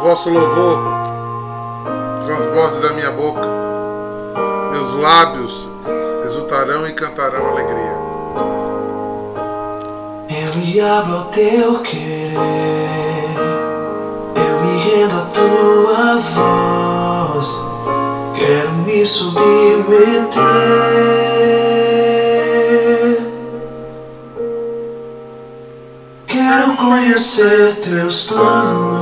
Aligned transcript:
vosso 0.00 0.30
louvor 0.30 0.78
transborde 2.24 2.80
da 2.80 2.92
minha 2.94 3.10
boca. 3.10 3.46
Meus 4.72 4.94
lábios 4.94 5.68
exultarão 6.24 6.86
e 6.86 6.92
cantarão 6.92 7.48
alegria. 7.48 7.98
Eu 10.30 10.56
me 10.56 10.80
abro 10.80 11.16
ao 11.16 11.24
teu 11.26 11.80
querer, 11.80 12.34
eu 14.36 14.60
me 14.62 14.78
rendo 14.78 15.14
à 15.16 15.26
tua 15.34 16.16
voz, 16.34 17.48
quero 18.36 18.72
me 18.86 19.04
submeter. 19.04 20.40
Quero 26.26 26.76
conhecer 26.76 27.76
teus 27.82 28.24
planos. 28.24 28.99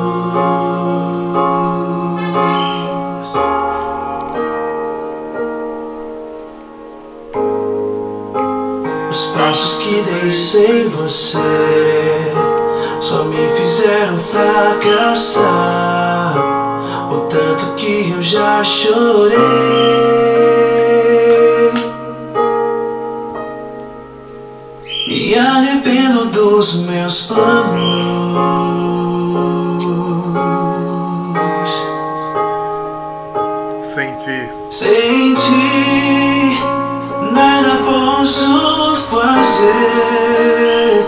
Que 9.98 10.02
dei 10.02 10.32
sem 10.32 10.88
você 10.88 11.38
só 13.00 13.24
me 13.24 13.48
fizeram 13.48 14.18
fracassar. 14.18 15.44
O 17.10 17.20
tanto 17.28 17.74
que 17.76 18.12
eu 18.16 18.22
já 18.22 18.62
chorei. 18.62 19.38
Me 25.06 25.34
arrependo 25.34 26.26
dos 26.26 26.82
meus 26.82 27.22
planos. 27.22 28.38
Sem 33.80 34.14
ti, 34.16 34.48
Sem 34.70 35.34
ti, 35.34 36.17
fazer. 39.58 41.06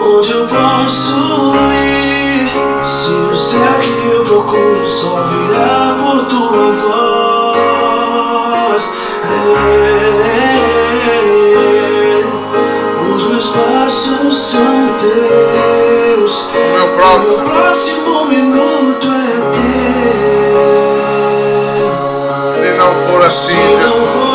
Onde 0.00 0.30
eu 0.32 0.46
posso 0.46 1.54
ir? 1.72 2.48
Se 2.82 3.10
o 3.10 3.36
céu 3.36 3.74
que 3.82 4.08
eu 4.08 4.24
procuro 4.24 4.86
só 4.86 5.22
virá 5.24 5.96
por 6.00 6.24
tua 6.26 6.72
voz. 7.52 8.02
É, 9.24 9.74
os 13.14 13.24
meus 13.26 13.48
passos 13.48 14.36
são 14.36 14.88
teus. 15.00 16.32
o 16.42 16.56
meu 16.78 16.88
próximo. 16.96 17.44
próximo 17.44 18.24
minuto 18.26 19.06
é 19.06 19.36
teu. 19.52 20.64
Se 22.50 22.68
não 22.74 22.92
for 23.06 23.20
assim, 23.22 23.52
Se 23.52 23.76
não 23.84 24.04
for 24.04 24.25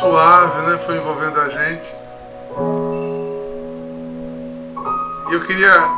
suave, 0.00 0.62
né? 0.62 0.78
Foi 0.78 0.96
envolvendo 0.96 1.38
a 1.38 1.48
gente. 1.50 1.94
E 5.28 5.34
eu 5.34 5.40
queria, 5.42 5.88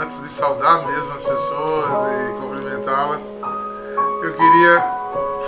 antes 0.00 0.20
de 0.22 0.28
saudar 0.28 0.86
mesmo 0.86 1.12
as 1.12 1.22
pessoas 1.22 1.90
e 2.08 2.40
cumprimentá-las, 2.40 3.30
eu 4.22 4.32
queria 4.32 4.80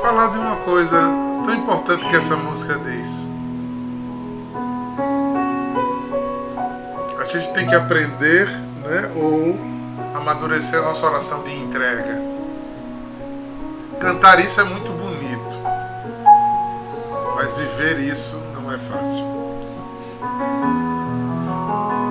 falar 0.03 0.29
de 0.29 0.39
uma 0.39 0.56
coisa 0.56 1.01
tão 1.45 1.55
importante 1.55 2.06
que 2.06 2.15
essa 2.15 2.37
música 2.37 2.79
diz. 2.79 3.29
A 7.19 7.25
gente 7.25 7.51
tem 7.55 7.67
que 7.67 7.75
aprender, 7.75 8.47
né? 8.85 9.11
Ou 9.17 9.59
amadurecer 10.15 10.79
a 10.79 10.83
nossa 10.83 11.06
oração 11.06 11.43
de 11.43 11.53
entrega. 11.53 12.23
Cantar 13.99 14.39
isso 14.39 14.61
é 14.61 14.65
muito 14.65 14.93
bonito, 14.93 15.06
mas 17.47 17.61
viver 17.61 18.01
isso 18.01 18.34
não 18.53 18.73
é 18.73 18.77
fácil. 18.77 19.25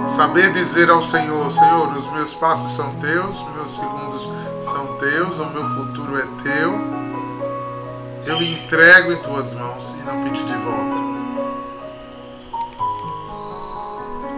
Saber 0.06 0.54
dizer 0.54 0.90
ao 0.90 1.02
Senhor: 1.02 1.52
Senhor, 1.52 1.90
os 1.90 2.10
meus 2.14 2.34
passos 2.34 2.72
são 2.72 2.96
teus, 2.96 3.44
meus 3.54 3.76
segundos 3.76 4.30
são 4.62 4.96
teus, 4.96 5.38
o 5.40 5.46
meu 5.48 5.66
futuro 5.66 6.18
é 6.18 6.26
teu. 6.42 6.74
Eu 8.26 8.42
entrego 8.42 9.12
em 9.12 9.18
tuas 9.18 9.54
mãos 9.54 9.94
e 10.00 10.04
não 10.04 10.24
pedir 10.24 10.46
de 10.46 10.54
volta. 10.54 11.04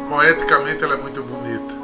Poeticamente 0.09 0.83
ela 0.83 0.95
é 0.95 0.97
muito 0.97 1.21
bonita. 1.21 1.75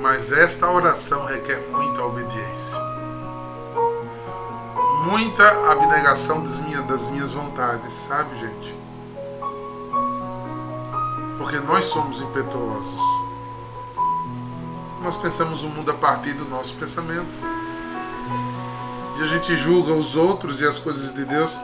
Mas 0.00 0.30
esta 0.30 0.70
oração 0.70 1.24
requer 1.24 1.60
muita 1.72 2.04
obediência. 2.04 2.93
Muita 5.04 5.70
abnegação 5.70 6.40
das 6.40 6.58
minhas, 6.58 6.84
das 6.86 7.06
minhas 7.08 7.30
vontades, 7.32 7.92
sabe, 7.92 8.38
gente? 8.38 8.74
Porque 11.38 11.58
nós 11.60 11.84
somos 11.86 12.20
impetuosos. 12.20 13.00
Nós 15.02 15.16
pensamos 15.16 15.62
o 15.62 15.68
mundo 15.68 15.90
a 15.90 15.94
partir 15.94 16.32
do 16.32 16.48
nosso 16.48 16.74
pensamento. 16.76 17.38
E 19.18 19.22
a 19.22 19.26
gente 19.26 19.54
julga 19.56 19.92
os 19.92 20.16
outros 20.16 20.60
e 20.60 20.66
as 20.66 20.78
coisas 20.78 21.12
de 21.12 21.24
Deus, 21.24 21.58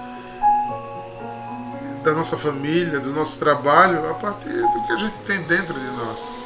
da 2.04 2.12
nossa 2.12 2.36
família, 2.36 3.00
do 3.00 3.12
nosso 3.12 3.38
trabalho, 3.38 4.08
a 4.10 4.14
partir 4.14 4.52
do 4.52 4.86
que 4.86 4.92
a 4.92 4.96
gente 4.96 5.18
tem 5.20 5.42
dentro 5.44 5.74
de 5.74 5.90
nós. 5.92 6.36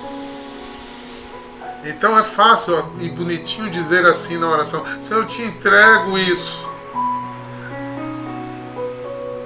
Então 1.84 2.16
é 2.18 2.22
fácil 2.22 2.92
e 3.00 3.10
bonitinho 3.10 3.68
dizer 3.68 4.06
assim 4.06 4.38
na 4.38 4.48
oração: 4.48 4.84
Senhor, 5.02 5.22
eu 5.22 5.26
te 5.26 5.42
entrego 5.42 6.16
isso. 6.16 6.63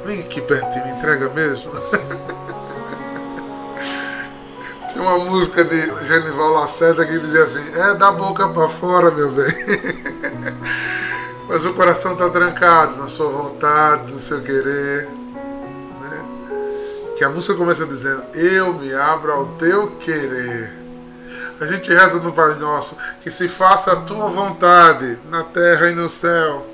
Vem 0.09 0.21
aqui 0.21 0.41
pertinho, 0.41 0.87
me 0.87 0.93
entrega 0.93 1.29
mesmo. 1.29 1.71
Tem 4.91 5.03
uma 5.03 5.19
música 5.19 5.63
de 5.63 5.83
Genival 6.07 6.49
Lacerda 6.53 7.05
que 7.05 7.19
dizia 7.19 7.43
assim: 7.43 7.61
É 7.75 7.93
da 7.93 8.11
boca 8.11 8.49
para 8.49 8.69
fora, 8.69 9.11
meu 9.11 9.31
bem. 9.31 9.45
Mas 11.47 11.67
o 11.67 11.75
coração 11.75 12.15
está 12.15 12.31
trancado 12.31 12.97
na 12.97 13.07
sua 13.07 13.29
vontade, 13.29 14.11
no 14.11 14.19
seu 14.19 14.41
querer. 14.41 15.07
Né? 16.01 16.25
Que 17.19 17.23
a 17.23 17.29
música 17.29 17.55
começa 17.55 17.85
dizendo: 17.85 18.25
Eu 18.33 18.73
me 18.73 18.95
abro 18.95 19.31
ao 19.31 19.45
teu 19.59 19.89
querer. 19.89 20.73
A 21.61 21.67
gente 21.67 21.93
reza 21.93 22.19
no 22.19 22.33
Pai 22.33 22.55
Nosso 22.55 22.97
que 23.21 23.31
se 23.31 23.47
faça 23.47 23.93
a 23.93 23.97
tua 23.97 24.31
vontade 24.31 25.19
na 25.31 25.45
terra 25.45 25.91
e 25.91 25.95
no 25.95 26.09
céu. 26.09 26.67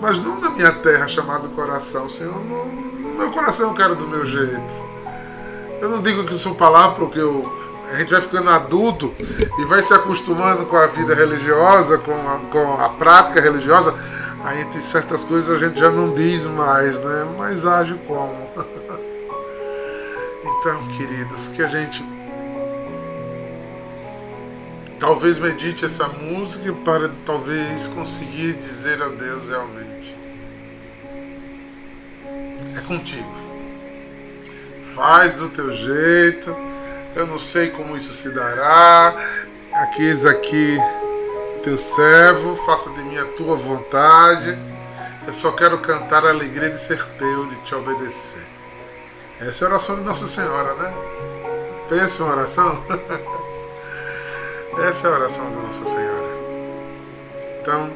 Mas 0.00 0.22
não 0.22 0.38
na 0.38 0.50
minha 0.50 0.72
terra 0.72 1.08
chamada 1.08 1.48
coração, 1.48 2.08
Senhor. 2.08 2.34
No, 2.44 2.66
no 2.66 3.14
meu 3.16 3.30
coração 3.30 3.68
eu 3.68 3.74
quero 3.74 3.94
do 3.94 4.06
meu 4.06 4.24
jeito. 4.24 4.86
Eu 5.80 5.88
não 5.88 6.00
digo 6.00 6.24
que 6.24 6.34
são 6.34 6.54
palavras 6.54 6.98
porque 6.98 7.18
eu, 7.18 7.50
a 7.92 7.96
gente 7.96 8.10
vai 8.10 8.20
ficando 8.20 8.50
adulto 8.50 9.14
e 9.58 9.64
vai 9.64 9.82
se 9.82 9.94
acostumando 9.94 10.66
com 10.66 10.76
a 10.76 10.86
vida 10.86 11.14
religiosa, 11.14 11.98
com 11.98 12.12
a, 12.12 12.38
com 12.50 12.82
a 12.82 12.88
prática 12.90 13.40
religiosa. 13.40 13.94
Aí 14.44 14.64
tem 14.66 14.80
certas 14.80 15.24
coisas 15.24 15.54
a 15.54 15.58
gente 15.58 15.78
já 15.78 15.90
não 15.90 16.12
diz 16.12 16.46
mais, 16.46 17.00
né? 17.00 17.26
Mas 17.38 17.66
age 17.66 17.98
como. 18.06 18.34
Então, 20.58 20.84
queridos, 20.96 21.48
que 21.48 21.62
a 21.62 21.68
gente 21.68 22.02
talvez 24.98 25.38
medite 25.38 25.84
essa 25.84 26.08
música 26.08 26.72
para 26.84 27.08
talvez 27.24 27.88
conseguir 27.88 28.54
dizer 28.54 29.02
a 29.02 29.08
Deus 29.08 29.48
realmente. 29.48 30.16
É 32.76 32.80
contigo. 32.86 33.34
Faz 34.82 35.36
do 35.36 35.48
teu 35.48 35.72
jeito. 35.72 36.56
Eu 37.14 37.26
não 37.26 37.38
sei 37.38 37.70
como 37.70 37.96
isso 37.96 38.12
se 38.12 38.30
dará. 38.30 39.14
Aqui 39.72 40.10
aqui 40.26 40.78
teu 41.66 41.76
servo, 41.76 42.54
faça 42.54 42.90
de 42.90 43.02
mim 43.02 43.18
a 43.18 43.24
tua 43.24 43.56
vontade. 43.56 44.56
Eu 45.26 45.32
só 45.32 45.50
quero 45.50 45.78
cantar 45.78 46.24
a 46.24 46.30
alegria 46.30 46.70
de 46.70 46.80
ser 46.80 47.04
teu, 47.18 47.46
de 47.46 47.56
te 47.56 47.74
obedecer. 47.74 48.46
Essa 49.40 49.64
é 49.64 49.66
a 49.66 49.70
oração 49.70 49.96
de 49.96 50.02
Nossa 50.02 50.28
Senhora, 50.28 50.74
né? 50.74 50.94
Pensa 51.88 52.22
uma 52.22 52.32
oração? 52.32 52.84
Essa 54.78 55.08
é 55.08 55.10
a 55.10 55.14
oração 55.14 55.50
de 55.50 55.56
Nossa 55.56 55.86
Senhora. 55.86 56.36
Então, 57.62 57.90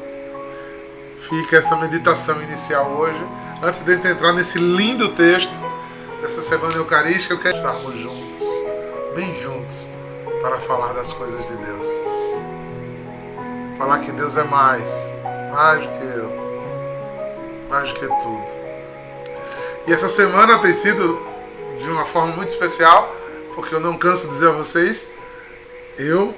fica 1.15 1.57
essa 1.57 1.75
meditação 1.75 2.41
inicial 2.41 2.87
hoje. 2.87 3.23
Antes 3.61 3.81
de 3.81 3.93
entrar 3.93 4.33
nesse 4.33 4.57
lindo 4.57 5.09
texto 5.09 5.61
dessa 6.21 6.41
semana 6.41 6.73
eucarística, 6.73 7.35
eu 7.35 7.39
quero 7.39 7.55
estarmos 7.55 7.97
juntos, 7.97 8.39
bem 9.15 9.31
juntos, 9.39 9.87
para 10.41 10.57
falar 10.57 10.93
das 10.93 11.13
coisas 11.13 11.47
de 11.47 11.57
Deus. 11.57 11.85
Falar 13.77 13.99
que 13.99 14.11
Deus 14.11 14.35
é 14.35 14.43
mais, 14.43 15.13
mais 15.51 15.85
do 15.85 15.91
que 15.99 16.03
eu, 16.03 16.31
mais 17.69 17.93
do 17.93 17.99
que 17.99 18.07
tudo. 18.07 18.55
E 19.85 19.93
essa 19.93 20.09
semana 20.09 20.57
tem 20.57 20.73
sido 20.73 21.21
de 21.77 21.89
uma 21.91 22.05
forma 22.05 22.35
muito 22.35 22.49
especial, 22.49 23.07
porque 23.53 23.75
eu 23.75 23.79
não 23.79 23.95
canso 23.97 24.23
de 24.23 24.29
dizer 24.29 24.49
a 24.49 24.53
vocês, 24.53 25.07
eu, 25.97 26.33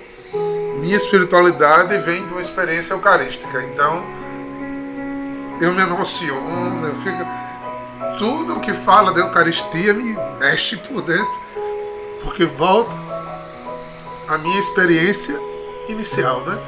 minha 0.84 0.98
espiritualidade 0.98 1.98
vem 2.00 2.26
de 2.26 2.34
uma 2.34 2.42
experiência 2.42 2.94
eucarística. 2.94 3.64
Então, 3.64 4.06
eu 5.62 5.72
me 5.72 5.82
emociono, 5.82 6.86
eu 6.86 6.96
fico. 6.96 7.26
Tudo 8.20 8.60
que 8.60 8.74
fala 8.74 9.14
da 9.14 9.22
Eucaristia 9.22 9.94
me 9.94 10.18
mexe 10.40 10.76
por 10.76 11.02
dentro, 11.02 11.42
porque 12.22 12.46
volta 12.46 12.94
a 14.28 14.38
minha 14.38 14.60
experiência 14.60 15.40
inicial, 15.88 16.46
né? 16.46 16.60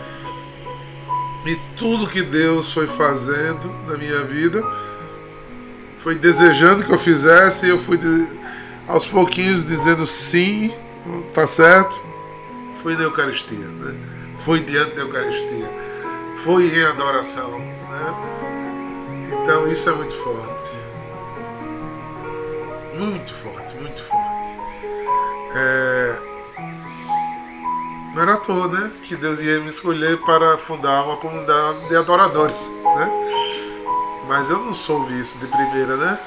E 1.45 1.55
tudo 1.77 2.07
que 2.07 2.21
Deus 2.21 2.71
foi 2.71 2.87
fazendo 2.87 3.69
na 3.85 3.97
minha 3.97 4.23
vida 4.23 4.63
foi 5.99 6.15
desejando 6.15 6.85
que 6.85 6.91
eu 6.91 6.97
fizesse 6.97 7.65
e 7.65 7.69
eu 7.69 7.77
fui 7.77 7.99
aos 8.87 9.05
pouquinhos 9.05 9.65
dizendo 9.65 10.05
sim, 10.05 10.73
tá 11.33 11.45
certo. 11.47 12.04
Foi 12.85 12.95
na 12.95 13.01
Eucaristia, 13.01 13.57
né? 13.57 13.95
Foi 14.37 14.59
diante 14.59 14.93
da 14.93 15.01
Eucaristia. 15.01 15.67
Foi 16.43 16.67
em 16.67 16.83
adoração, 16.83 17.57
né? 17.57 18.13
Então 19.31 19.67
isso 19.67 19.89
é 19.89 19.91
muito 19.91 20.13
forte. 20.13 20.71
Muito 22.93 23.33
forte, 23.33 23.73
muito 23.77 24.03
forte. 24.03 24.59
É... 25.55 26.15
Não 28.13 28.21
era 28.21 28.35
à 28.35 28.37
toa, 28.37 28.67
né? 28.67 28.91
Que 29.01 29.15
Deus 29.15 29.39
ia 29.39 29.61
me 29.61 29.69
escolher 29.69 30.21
para 30.21 30.55
fundar 30.59 31.05
uma 31.05 31.17
comunidade 31.17 31.89
de 31.89 31.95
adoradores, 31.95 32.69
né? 32.69 33.09
Mas 34.27 34.51
eu 34.51 34.59
não 34.59 34.75
soube 34.75 35.19
isso 35.19 35.39
de 35.39 35.47
primeira, 35.47 35.97
né? 35.97 36.19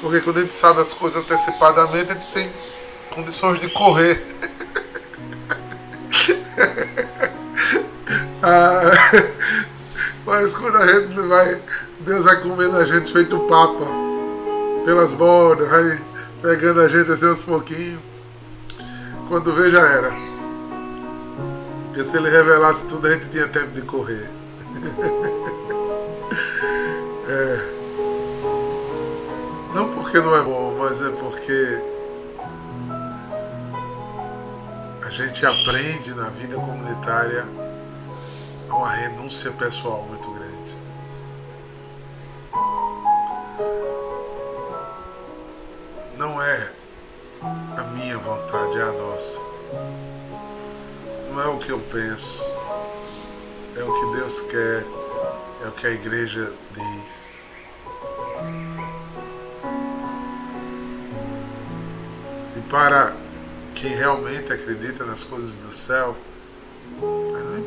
Porque 0.00 0.20
quando 0.20 0.38
a 0.38 0.40
gente 0.40 0.54
sabe 0.54 0.80
as 0.80 0.92
coisas 0.92 1.22
antecipadamente, 1.22 2.10
a 2.10 2.14
gente 2.16 2.32
tem 2.32 2.52
condições 3.14 3.60
de 3.60 3.70
correr. 3.70 4.20
ah, 8.46 8.90
mas 10.26 10.54
quando 10.54 10.76
a 10.76 10.86
gente 10.86 11.14
vai, 11.14 11.62
Deus 12.00 12.26
vai 12.26 12.38
comendo 12.42 12.76
a 12.76 12.84
gente 12.84 13.10
feito 13.10 13.38
papa 13.40 13.86
pelas 14.84 15.14
bordas, 15.14 15.66
vai 15.66 15.98
pegando 16.42 16.82
a 16.82 16.88
gente 16.88 17.10
assim 17.10 17.26
aos 17.26 17.40
pouquinhos. 17.40 18.02
Quando 19.28 19.54
vê 19.54 19.70
já 19.70 19.80
era. 19.80 20.12
Porque 21.86 22.04
se 22.04 22.18
ele 22.18 22.28
revelasse 22.28 22.86
tudo, 22.86 23.06
a 23.06 23.14
gente 23.14 23.30
tinha 23.30 23.48
tempo 23.48 23.70
de 23.70 23.80
correr. 23.80 24.28
é. 27.26 27.60
Não 29.74 29.88
porque 29.88 30.18
não 30.18 30.36
é 30.36 30.42
bom, 30.42 30.76
mas 30.78 31.00
é 31.00 31.08
porque 31.08 31.82
a 35.02 35.08
gente 35.08 35.46
aprende 35.46 36.12
na 36.12 36.28
vida 36.28 36.56
comunitária 36.56 37.63
a 38.74 38.76
uma 38.76 38.90
renúncia 38.90 39.52
pessoal 39.52 40.02
muito 40.02 40.28
grande. 40.32 40.76
Não 46.18 46.42
é 46.42 46.72
a 47.76 47.82
minha 47.92 48.18
vontade, 48.18 48.78
é 48.78 48.82
a 48.82 48.92
nossa. 48.92 49.38
Não 51.30 51.40
é 51.40 51.46
o 51.46 51.58
que 51.58 51.70
eu 51.70 51.78
penso, 51.78 52.42
é 53.76 53.82
o 53.82 53.92
que 53.92 54.16
Deus 54.18 54.40
quer, 54.40 54.84
é 55.64 55.68
o 55.68 55.72
que 55.72 55.86
a 55.86 55.90
igreja 55.90 56.52
diz. 56.72 57.34
para 62.70 63.14
quem 63.72 63.94
realmente 63.94 64.52
acredita 64.52 65.04
nas 65.04 65.22
coisas 65.22 65.58
do 65.58 65.70
céu, 65.70 66.16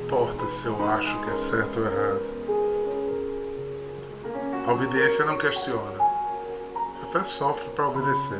importa 0.07 0.47
se 0.47 0.67
eu 0.67 0.89
acho 0.89 1.19
que 1.19 1.29
é 1.31 1.35
certo 1.35 1.81
ou 1.81 1.85
errado. 1.85 2.21
A 4.65 4.71
obediência 4.71 5.25
não 5.25 5.37
questiona, 5.37 5.99
até 7.03 7.25
sofre 7.25 7.69
para 7.71 7.89
obedecer. 7.89 8.39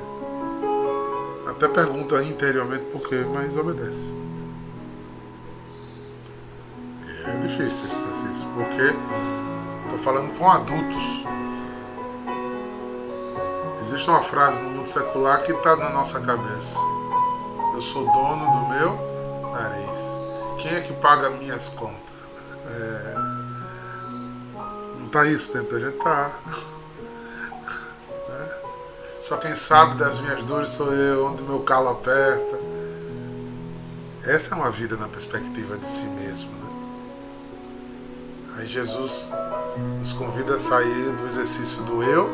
Até 1.45 1.67
pergunta 1.67 2.23
interiormente 2.23 2.85
por 2.85 3.09
quê, 3.09 3.25
mas 3.33 3.57
obedece. 3.57 4.05
E 7.05 7.29
é 7.29 7.37
difícil 7.41 7.87
esse 7.87 8.09
exercício, 8.09 8.47
porque 8.55 8.95
estou 9.83 9.99
falando 9.99 10.37
com 10.37 10.49
adultos 10.49 11.25
Existe 13.81 14.09
uma 14.09 14.21
frase 14.21 14.61
no 14.61 14.71
mundo 14.71 14.87
secular 14.87 15.41
que 15.43 15.51
está 15.51 15.75
na 15.77 15.89
nossa 15.89 16.19
cabeça. 16.19 16.77
Eu 17.73 17.81
sou 17.81 18.03
dono 18.03 18.51
do 18.51 18.67
meu 18.67 19.51
nariz. 19.53 20.26
Quem 20.67 20.77
é 20.77 20.81
que 20.81 20.91
paga 20.93 21.29
minhas 21.29 21.69
contas? 21.69 22.01
É... 22.65 23.15
Não 24.99 25.05
está 25.05 25.25
isso 25.25 25.53
dentro 25.53 25.79
da 25.79 25.85
gente? 25.85 26.03
Tá. 26.03 26.31
É. 28.29 28.59
Só 29.21 29.37
quem 29.37 29.55
sabe 29.55 29.95
das 29.95 30.19
minhas 30.19 30.43
dores 30.43 30.69
sou 30.71 30.93
eu, 30.93 31.25
onde 31.27 31.41
meu 31.43 31.61
calo 31.61 31.87
aperta. 31.89 32.59
Essa 34.25 34.53
é 34.53 34.57
uma 34.57 34.69
vida 34.69 34.97
na 34.97 35.07
perspectiva 35.07 35.77
de 35.77 35.87
si 35.87 36.03
mesmo. 36.03 36.51
Né? 36.51 36.67
Aí 38.57 38.65
Jesus 38.67 39.31
nos 39.97 40.11
convida 40.11 40.55
a 40.55 40.59
sair 40.59 41.11
do 41.13 41.25
exercício 41.25 41.81
do 41.83 42.03
eu 42.03 42.29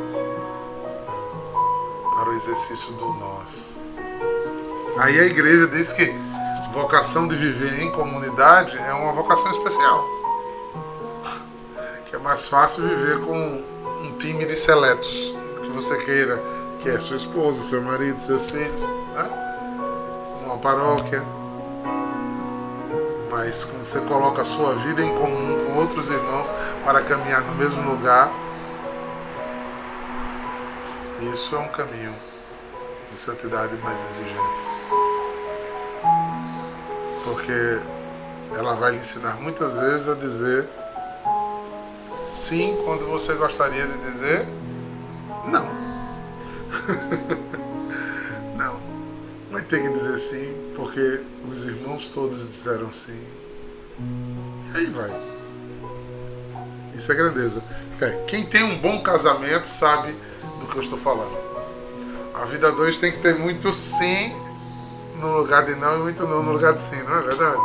para 2.15 2.31
o 2.31 2.33
exercício 2.33 2.93
do 2.93 3.13
nós. 3.13 3.79
Aí 4.97 5.19
a 5.19 5.25
igreja 5.25 5.67
diz 5.67 5.93
que 5.93 6.32
vocação 6.73 7.27
de 7.27 7.35
viver 7.35 7.79
em 7.83 7.91
comunidade 7.91 8.75
é 8.75 8.93
uma 8.93 9.13
vocação 9.13 9.51
especial. 9.51 10.03
Que 12.03 12.15
é 12.15 12.19
mais 12.19 12.49
fácil 12.49 12.87
viver 12.87 13.19
com 13.19 13.63
um 14.01 14.11
time 14.17 14.43
de 14.43 14.55
seletos 14.55 15.35
que 15.61 15.69
você 15.69 15.95
queira, 16.03 16.41
que 16.79 16.89
é 16.89 16.99
sua 16.99 17.15
esposa, 17.15 17.61
seu 17.61 17.81
marido, 17.81 18.19
seus 18.19 18.49
filhos, 18.49 18.81
né? 18.81 20.39
uma 20.43 20.57
paróquia. 20.57 21.23
Mas 23.29 23.63
quando 23.65 23.83
você 23.83 24.01
coloca 24.01 24.41
a 24.41 24.45
sua 24.45 24.73
vida 24.73 25.03
em 25.03 25.13
comum 25.13 25.57
com 25.65 25.77
outros 25.79 26.09
irmãos 26.09 26.51
para 26.83 27.03
caminhar 27.03 27.41
no 27.41 27.53
mesmo 27.53 27.87
lugar, 27.87 28.33
isso 31.31 31.55
é 31.55 31.59
um 31.59 31.69
caminho 31.69 32.15
de 33.11 33.17
santidade 33.17 33.77
mais 33.77 34.09
exigente. 34.09 35.02
Porque 37.33 37.79
ela 38.55 38.75
vai 38.75 38.91
lhe 38.91 38.97
ensinar 38.97 39.41
muitas 39.41 39.79
vezes 39.79 40.07
a 40.07 40.13
dizer 40.13 40.69
sim 42.27 42.77
quando 42.85 43.07
você 43.07 43.33
gostaria 43.33 43.87
de 43.87 43.97
dizer 43.97 44.45
não. 45.47 45.65
não. 48.55 48.79
Vai 49.51 49.63
ter 49.63 49.81
que 49.81 49.89
dizer 49.89 50.15
sim, 50.19 50.53
porque 50.75 51.23
os 51.51 51.65
irmãos 51.65 52.09
todos 52.09 52.37
disseram 52.37 52.93
sim. 52.93 53.19
E 54.71 54.77
aí 54.77 54.85
vai. 54.85 55.09
Isso 56.93 57.11
é 57.11 57.15
grandeza. 57.15 57.63
Quem 58.27 58.45
tem 58.45 58.63
um 58.63 58.77
bom 58.77 59.01
casamento 59.01 59.65
sabe 59.65 60.15
do 60.59 60.67
que 60.67 60.75
eu 60.75 60.83
estou 60.83 60.99
falando. 60.99 61.35
A 62.35 62.45
vida 62.45 62.71
2 62.71 62.99
tem 62.99 63.11
que 63.11 63.17
ter 63.17 63.39
muito 63.39 63.73
sim 63.73 64.31
no 65.23 65.37
lugar 65.37 65.63
de 65.63 65.75
não 65.75 65.95
e 65.95 65.99
muito 65.99 66.27
não 66.27 66.43
no 66.43 66.51
lugar 66.51 66.73
de 66.73 66.81
sim, 66.81 67.01
não 67.03 67.17
é 67.17 67.21
verdade? 67.21 67.57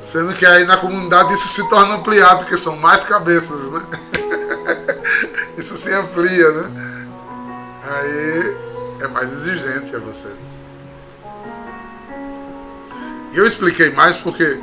Sendo 0.00 0.32
que 0.32 0.46
aí 0.46 0.64
na 0.64 0.76
comunidade 0.76 1.34
isso 1.34 1.48
se 1.48 1.68
torna 1.68 1.96
ampliado, 1.96 2.38
porque 2.38 2.56
são 2.56 2.76
mais 2.76 3.04
cabeças, 3.04 3.70
né? 3.70 3.82
isso 5.58 5.76
se 5.76 5.92
amplia, 5.92 6.50
né? 6.52 7.08
Aí 7.82 8.56
é 9.00 9.08
mais 9.08 9.30
exigente 9.32 9.94
a 9.94 9.98
você. 9.98 10.28
E 13.32 13.36
eu 13.36 13.46
expliquei 13.46 13.90
mais 13.90 14.16
porque 14.16 14.58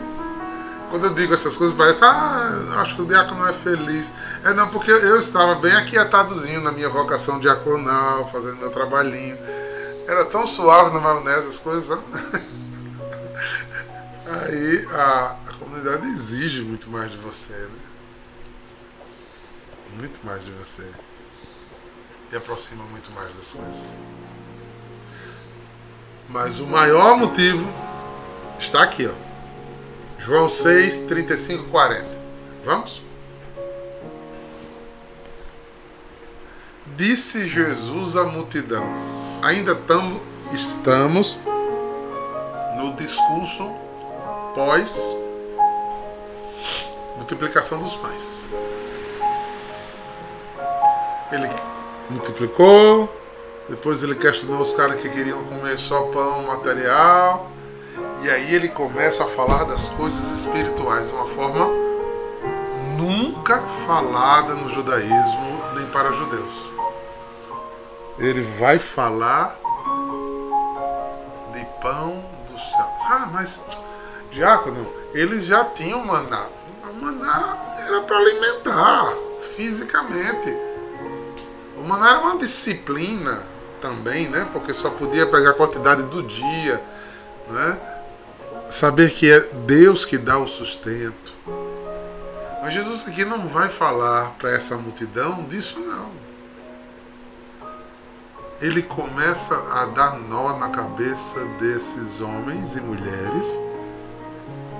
quando 0.90 1.06
eu 1.06 1.14
digo 1.14 1.34
essas 1.34 1.58
coisas, 1.58 1.76
parece, 1.76 2.04
ah, 2.04 2.78
acho 2.78 2.96
que 2.96 3.02
o 3.02 3.06
diácono 3.06 3.42
não 3.42 3.48
é 3.48 3.54
feliz. 3.54 4.14
É 4.44 4.54
não, 4.54 4.70
porque 4.70 4.92
eu 4.92 5.20
estava 5.20 5.56
bem 5.56 5.74
aquietadozinho 5.74 6.62
na 6.62 6.72
minha 6.72 6.90
vocação 6.90 7.40
diaconal, 7.40 8.30
fazendo 8.32 8.58
meu 8.58 8.70
trabalhinho. 8.70 9.38
Era 10.08 10.26
tão 10.26 10.46
suave 10.46 10.94
na 10.94 11.00
maionese 11.00 11.48
as 11.48 11.60
coisas. 11.60 11.98
Aí 14.28 14.88
a, 14.92 15.36
a 15.48 15.54
comunidade 15.60 16.08
exige 16.08 16.62
muito 16.62 16.90
mais 16.90 17.12
de 17.12 17.18
você, 17.18 17.54
né? 17.54 17.80
Muito 19.98 20.26
mais 20.26 20.44
de 20.46 20.52
você. 20.52 20.88
E 22.32 22.36
aproxima 22.36 22.84
muito 22.86 23.12
mais 23.12 23.36
das 23.36 23.52
coisas. 23.54 23.98
Mas 26.30 26.60
o 26.60 26.66
maior 26.66 27.18
motivo 27.18 27.68
está 28.60 28.84
aqui, 28.84 29.08
ó. 29.08 29.25
João 30.18 30.50
6, 30.50 31.02
35, 31.02 31.66
40. 31.66 32.06
Vamos? 32.64 33.02
Disse 36.96 37.48
Jesus 37.48 38.16
à 38.16 38.24
multidão: 38.24 38.88
Ainda 39.42 39.76
tamo, 39.76 40.22
estamos 40.52 41.38
no 42.78 42.94
discurso 42.96 43.74
pós 44.54 45.16
multiplicação 47.16 47.80
dos 47.80 47.96
pães. 47.96 48.52
Ele 51.32 51.50
multiplicou, 52.10 53.10
depois 53.68 54.04
ele 54.04 54.16
questionou 54.16 54.62
os 54.62 54.74
caras 54.74 55.02
que 55.02 55.10
queriam 55.10 55.44
comer 55.46 55.78
só 55.80 56.04
pão 56.04 56.44
material. 56.44 57.52
E 58.24 58.30
aí 58.30 58.56
ele 58.56 58.70
começa 58.70 59.24
a 59.24 59.28
falar 59.28 59.66
das 59.66 59.90
coisas 59.90 60.32
espirituais 60.32 61.08
de 61.08 61.14
uma 61.14 61.28
forma 61.28 61.68
nunca 62.98 63.60
falada 63.60 64.56
no 64.56 64.70
judaísmo 64.70 65.62
nem 65.76 65.86
para 65.88 66.12
judeus. 66.12 66.70
Ele 68.18 68.42
vai 68.58 68.80
falar 68.80 69.60
de 71.54 71.66
pão 71.82 72.24
do 72.50 72.58
céu. 72.58 72.88
Ah, 73.08 73.30
mas 73.32 73.66
diácono, 74.32 74.88
eles 75.14 75.46
já 75.46 75.66
tinham 75.66 76.04
maná. 76.04 76.48
O 76.90 76.94
maná 76.94 77.58
era 77.86 78.02
para 78.02 78.18
alimentar 78.18 79.14
fisicamente. 79.42 80.58
O 81.78 81.84
maná 81.84 82.12
era 82.12 82.20
uma 82.20 82.38
disciplina 82.38 83.44
também, 83.82 84.28
né? 84.30 84.48
Porque 84.52 84.74
só 84.74 84.90
podia 84.90 85.28
pegar 85.28 85.52
a 85.52 85.54
quantidade 85.54 86.04
do 86.04 86.24
dia, 86.24 86.82
né? 87.50 87.95
Saber 88.70 89.12
que 89.14 89.32
é 89.32 89.40
Deus 89.40 90.06
que 90.06 90.18
dá 90.18 90.38
o 90.38 90.48
sustento. 90.48 91.34
Mas 92.62 92.74
Jesus 92.74 93.08
aqui 93.08 93.24
não 93.24 93.48
vai 93.48 93.70
falar 93.70 94.32
para 94.40 94.52
essa 94.52 94.76
multidão 94.76 95.44
disso 95.44 95.80
não. 95.80 96.10
Ele 98.60 98.82
começa 98.82 99.56
a 99.72 99.86
dar 99.86 100.18
nó 100.18 100.58
na 100.58 100.70
cabeça 100.70 101.46
desses 101.60 102.22
homens 102.22 102.76
e 102.76 102.82
mulheres. 102.82 103.60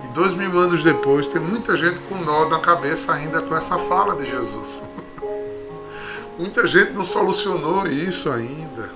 E 0.04 0.08
dois 0.14 0.34
mil 0.34 0.58
anos 0.58 0.84
depois 0.84 1.28
tem 1.28 1.40
muita 1.40 1.78
gente 1.78 2.00
com 2.02 2.16
nó 2.16 2.50
na 2.50 2.60
cabeça 2.60 3.14
ainda 3.14 3.42
com 3.42 3.56
essa 3.56 3.78
fala 3.78 4.16
de 4.16 4.26
Jesus. 4.26 4.90
Muita 6.38 6.68
gente 6.68 6.92
não 6.92 7.06
solucionou 7.06 7.88
isso 7.88 8.30
ainda. 8.30 8.90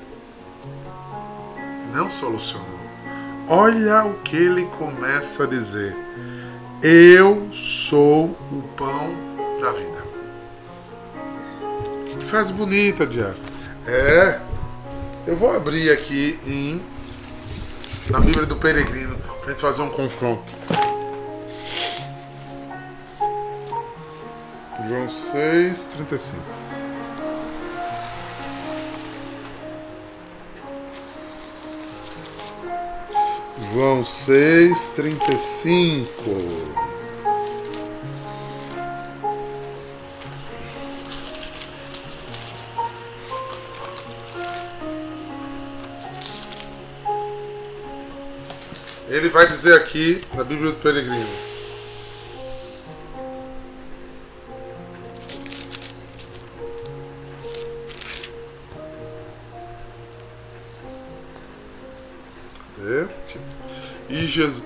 Não 1.93 2.11
solucionou. 2.11 2.78
Olha 3.51 4.05
o 4.05 4.19
que 4.19 4.37
ele 4.37 4.67
começa 4.67 5.45
a 5.45 5.47
dizer. 5.47 5.97
Eu 6.83 7.47
sou 7.51 8.25
o 8.51 8.61
pão 8.77 9.09
da 9.59 9.71
vida. 9.71 10.03
Que 12.19 12.23
frase 12.23 12.53
bonita, 12.53 13.07
Diário. 13.07 13.35
É. 13.87 14.39
Eu 15.25 15.35
vou 15.35 15.51
abrir 15.51 15.89
aqui 15.89 16.39
em 16.45 16.79
na 18.11 18.19
Bíblia 18.19 18.45
do 18.45 18.55
Peregrino 18.55 19.17
para 19.17 19.49
gente 19.49 19.61
fazer 19.61 19.81
um 19.81 19.89
confronto. 19.89 20.53
João 24.87 25.09
6, 25.09 25.85
35. 25.85 26.58
João 33.71 34.03
6, 34.03 34.93
35. 34.95 36.19
Ele 49.07 49.29
vai 49.29 49.47
dizer 49.47 49.75
aqui 49.75 50.21
na 50.33 50.43
Bíblia 50.43 50.71
do 50.71 50.77
Peregrino. 50.77 51.48
Jesus. 64.29 64.63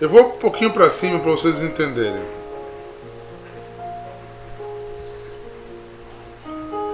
Eu 0.00 0.08
vou 0.08 0.26
um 0.26 0.30
pouquinho 0.30 0.72
para 0.72 0.90
cima 0.90 1.20
para 1.20 1.30
vocês 1.30 1.62
entenderem. 1.62 2.24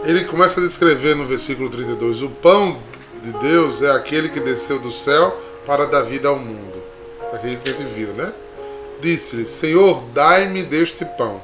Ele 0.05 0.25
começa 0.25 0.61
a 0.61 0.63
descrever 0.63 1.15
no 1.15 1.27
versículo 1.27 1.69
32: 1.69 2.23
O 2.23 2.31
pão 2.31 2.83
de 3.23 3.33
Deus 3.35 3.83
é 3.83 3.91
aquele 3.91 4.29
que 4.29 4.41
desceu 4.41 4.79
do 4.79 4.91
céu 4.91 5.39
para 5.67 5.87
dar 5.87 6.03
vida 6.03 6.29
ao 6.29 6.39
mundo. 6.39 6.83
Aquele 7.33 7.57
que 7.57 7.71
ele 7.71 7.85
viu, 7.85 8.09
né? 8.15 8.33
Disse-lhe: 9.01 9.47
Senhor, 9.47 10.03
dai-me 10.13 10.63
deste 10.63 11.05
pão. 11.05 11.43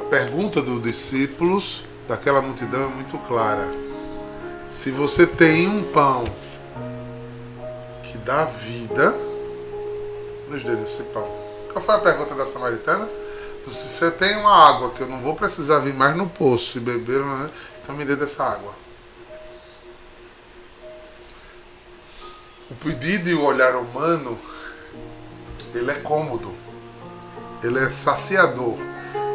A 0.00 0.04
pergunta 0.04 0.62
dos 0.62 0.80
discípulos 0.80 1.84
daquela 2.08 2.40
multidão 2.40 2.84
é 2.84 2.88
muito 2.88 3.18
clara. 3.18 3.83
Se 4.66 4.90
você 4.90 5.26
tem 5.26 5.68
um 5.68 5.84
pão 5.84 6.24
que 8.02 8.18
dá 8.18 8.44
vida, 8.44 9.14
nos 10.48 10.64
dê 10.64 10.72
esse 10.82 11.02
pão. 11.04 11.28
Qual 11.72 11.84
foi 11.84 11.94
a 11.94 11.98
pergunta 11.98 12.34
da 12.34 12.46
samaritana? 12.46 13.08
Se 13.68 13.88
você 13.88 14.10
tem 14.10 14.36
uma 14.36 14.68
água 14.68 14.90
que 14.90 15.00
eu 15.00 15.06
não 15.06 15.20
vou 15.20 15.34
precisar 15.34 15.78
vir 15.78 15.94
mais 15.94 16.16
no 16.16 16.28
poço 16.28 16.76
e 16.76 16.80
beber, 16.80 17.20
né? 17.20 17.50
então 17.82 17.94
me 17.94 18.04
dê 18.04 18.14
dessa 18.14 18.44
água. 18.44 18.74
O 22.70 22.74
pedido 22.74 23.28
e 23.30 23.34
o 23.34 23.44
olhar 23.44 23.74
humano, 23.76 24.38
ele 25.74 25.90
é 25.90 25.94
cômodo, 25.94 26.54
ele 27.62 27.78
é 27.78 27.88
saciador, 27.88 28.76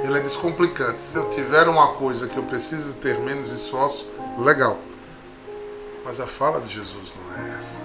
ele 0.04 0.18
é 0.18 0.22
descomplicante. 0.22 1.02
Se 1.02 1.18
eu 1.18 1.30
tiver 1.30 1.68
uma 1.68 1.94
coisa 1.94 2.28
que 2.28 2.38
eu 2.38 2.44
preciso 2.44 2.98
ter 2.98 3.20
menos 3.20 3.52
esforço, 3.52 4.08
legal. 4.38 4.89
Mas 6.10 6.20
a 6.20 6.26
fala 6.26 6.60
de 6.60 6.74
Jesus 6.74 7.14
não 7.14 7.38
é 7.38 7.56
essa. 7.60 7.84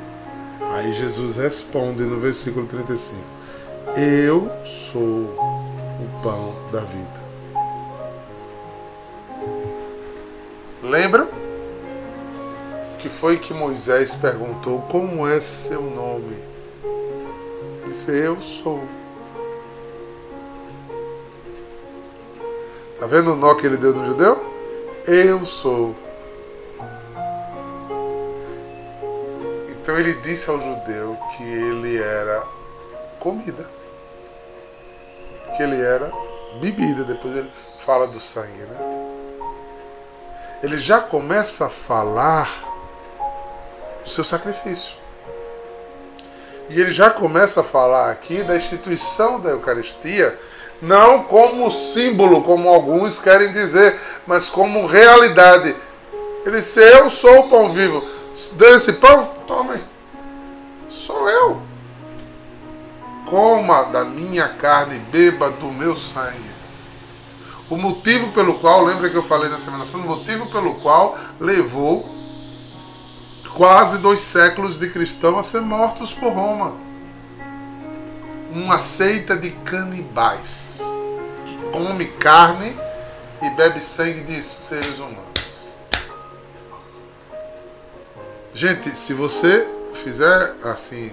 Aí 0.73 0.95
Jesus 0.95 1.37
responde 1.37 2.05
no 2.05 2.19
versículo 2.19 2.67
35: 2.67 3.21
Eu 3.99 4.51
sou 4.65 5.03
o 5.03 6.23
pão 6.23 6.57
da 6.73 6.81
vida. 6.81 7.23
Lembram 10.83 11.29
que 12.99 13.11
foi 13.11 13.37
que 13.37 13.53
Moisés 13.53 14.15
perguntou 14.15 14.81
como 14.91 15.29
é 15.29 15.39
seu 15.39 15.83
nome? 15.83 16.39
Ele 16.83 17.89
disse: 17.89 18.11
Eu 18.11 18.41
sou. 18.41 18.89
Tá 22.99 23.05
vendo 23.05 23.35
o 23.35 23.37
nó 23.37 23.55
que 23.55 23.67
ele 23.67 23.77
deu 23.77 23.95
no 23.95 24.07
judeu? 24.07 24.51
Eu 25.07 25.45
sou. 25.45 26.04
Então 29.85 29.99
ele 29.99 30.15
disse 30.15 30.49
ao 30.49 30.59
judeu 30.59 31.15
que 31.37 31.43
ele 31.43 31.99
era 31.99 32.43
comida, 33.21 33.69
que 35.55 35.63
ele 35.63 35.79
era 35.79 36.11
bebida. 36.59 37.05
Depois 37.05 37.37
ele 37.37 37.53
fala 37.77 38.07
do 38.07 38.19
sangue, 38.19 38.63
né? 38.63 38.79
Ele 40.63 40.79
já 40.79 41.03
começa 41.03 41.67
a 41.67 41.69
falar 41.69 42.49
do 44.03 44.09
seu 44.09 44.25
sacrifício. 44.25 44.95
E 46.71 46.81
ele 46.81 46.91
já 46.91 47.11
começa 47.11 47.61
a 47.61 47.65
falar 47.65 48.11
aqui 48.11 48.43
da 48.43 48.57
instituição 48.57 49.39
da 49.39 49.51
Eucaristia, 49.51 50.35
não 50.81 51.25
como 51.25 51.71
símbolo, 51.71 52.43
como 52.43 52.71
alguns 52.71 53.19
querem 53.19 53.53
dizer, 53.53 54.01
mas 54.27 54.49
como 54.49 54.87
realidade. 54.87 55.77
Ele 56.47 56.57
disse: 56.57 56.81
Eu 56.81 57.11
sou 57.11 57.41
o 57.41 57.51
pão 57.51 57.69
vivo. 57.69 58.03
Dê 58.55 58.71
esse 58.77 58.95
pão, 58.95 59.34
tome. 59.47 59.81
Sou 60.89 61.29
eu. 61.29 61.63
Coma 63.27 63.85
da 63.85 64.05
minha 64.05 64.49
carne, 64.49 64.99
beba 64.99 65.51
do 65.51 65.67
meu 65.67 65.95
sangue. 65.95 66.55
O 67.71 67.77
motivo 67.77 68.31
pelo 68.33 68.59
qual, 68.59 68.85
lembra 68.85 69.09
que 69.09 69.17
eu 69.17 69.23
falei 69.23 69.49
na 69.49 69.59
semana 69.59 69.85
passada, 69.85 70.05
o 70.05 70.07
motivo 70.07 70.51
pelo 70.51 70.75
qual 70.75 71.17
levou 71.41 72.15
quase 73.55 73.99
dois 73.99 74.21
séculos 74.21 74.79
de 74.79 74.91
cristãos 74.91 75.39
a 75.39 75.43
ser 75.43 75.61
mortos 75.61 76.13
por 76.13 76.33
Roma. 76.33 76.77
Uma 78.51 78.79
seita 78.79 79.37
de 79.37 79.51
canibais 79.51 80.83
que 81.47 81.57
come 81.73 82.07
carne 82.07 82.77
e 83.43 83.51
bebe 83.51 83.81
sangue 83.81 84.21
de 84.21 84.43
seres 84.43 84.99
humanos. 84.99 85.34
Gente, 88.55 88.97
se 88.97 89.13
você 89.13 89.69
fizer 89.95 90.55
assim, 90.63 91.11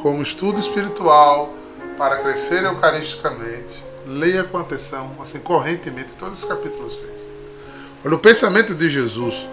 como 0.00 0.22
estudo 0.22 0.60
espiritual, 0.60 1.52
para 1.96 2.18
crescer 2.18 2.62
eucaristicamente, 2.62 3.84
leia 4.06 4.44
com 4.44 4.56
atenção, 4.56 5.16
assim, 5.20 5.40
correntemente, 5.40 6.14
todos 6.14 6.38
os 6.38 6.48
capítulos 6.48 7.00
6. 7.00 7.10
Olha, 8.04 8.14
o 8.14 8.18
pensamento 8.20 8.72
de 8.72 8.88
Jesus. 8.88 9.48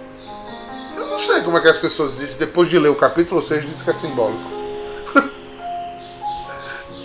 Eu 0.96 1.08
não 1.08 1.18
sei 1.18 1.42
como 1.42 1.58
é 1.58 1.62
que 1.62 1.70
as 1.70 1.80
pessoas 1.80 2.18
dizem, 2.18 2.38
depois 2.38 2.70
de 2.70 2.78
ler 2.78 2.90
o 2.90 2.96
capítulo 2.96 3.42
6, 3.42 3.66
diz 3.68 3.82
que 3.82 3.90
é 3.90 3.94
simbólico. 3.94 4.48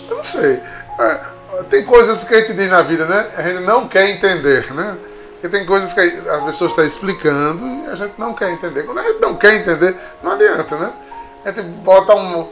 eu 0.07 0.15
não 0.15 0.23
sei. 0.23 0.61
É, 0.99 1.25
tem 1.71 1.83
coisas 1.83 2.23
que 2.23 2.35
a 2.35 2.37
gente 2.37 2.53
diz 2.53 2.69
na 2.69 2.83
vida, 2.83 3.07
né? 3.07 3.33
A 3.35 3.41
gente 3.41 3.61
não 3.61 3.87
quer 3.87 4.11
entender, 4.11 4.71
né? 4.75 4.95
Porque 5.41 5.57
tem 5.57 5.65
coisas 5.65 5.91
que 5.91 5.99
as 5.99 6.43
pessoas 6.43 6.69
estão 6.69 6.85
explicando 6.85 7.65
e 7.65 7.87
a 7.87 7.95
gente 7.95 8.13
não 8.15 8.31
quer 8.31 8.51
entender. 8.51 8.83
Quando 8.83 8.99
a 8.99 9.03
gente 9.03 9.19
não 9.19 9.35
quer 9.35 9.55
entender, 9.55 9.97
não 10.21 10.33
adianta, 10.33 10.77
né? 10.77 10.93
A 11.43 11.49
gente 11.49 11.63
bota 11.63 12.13
um. 12.13 12.47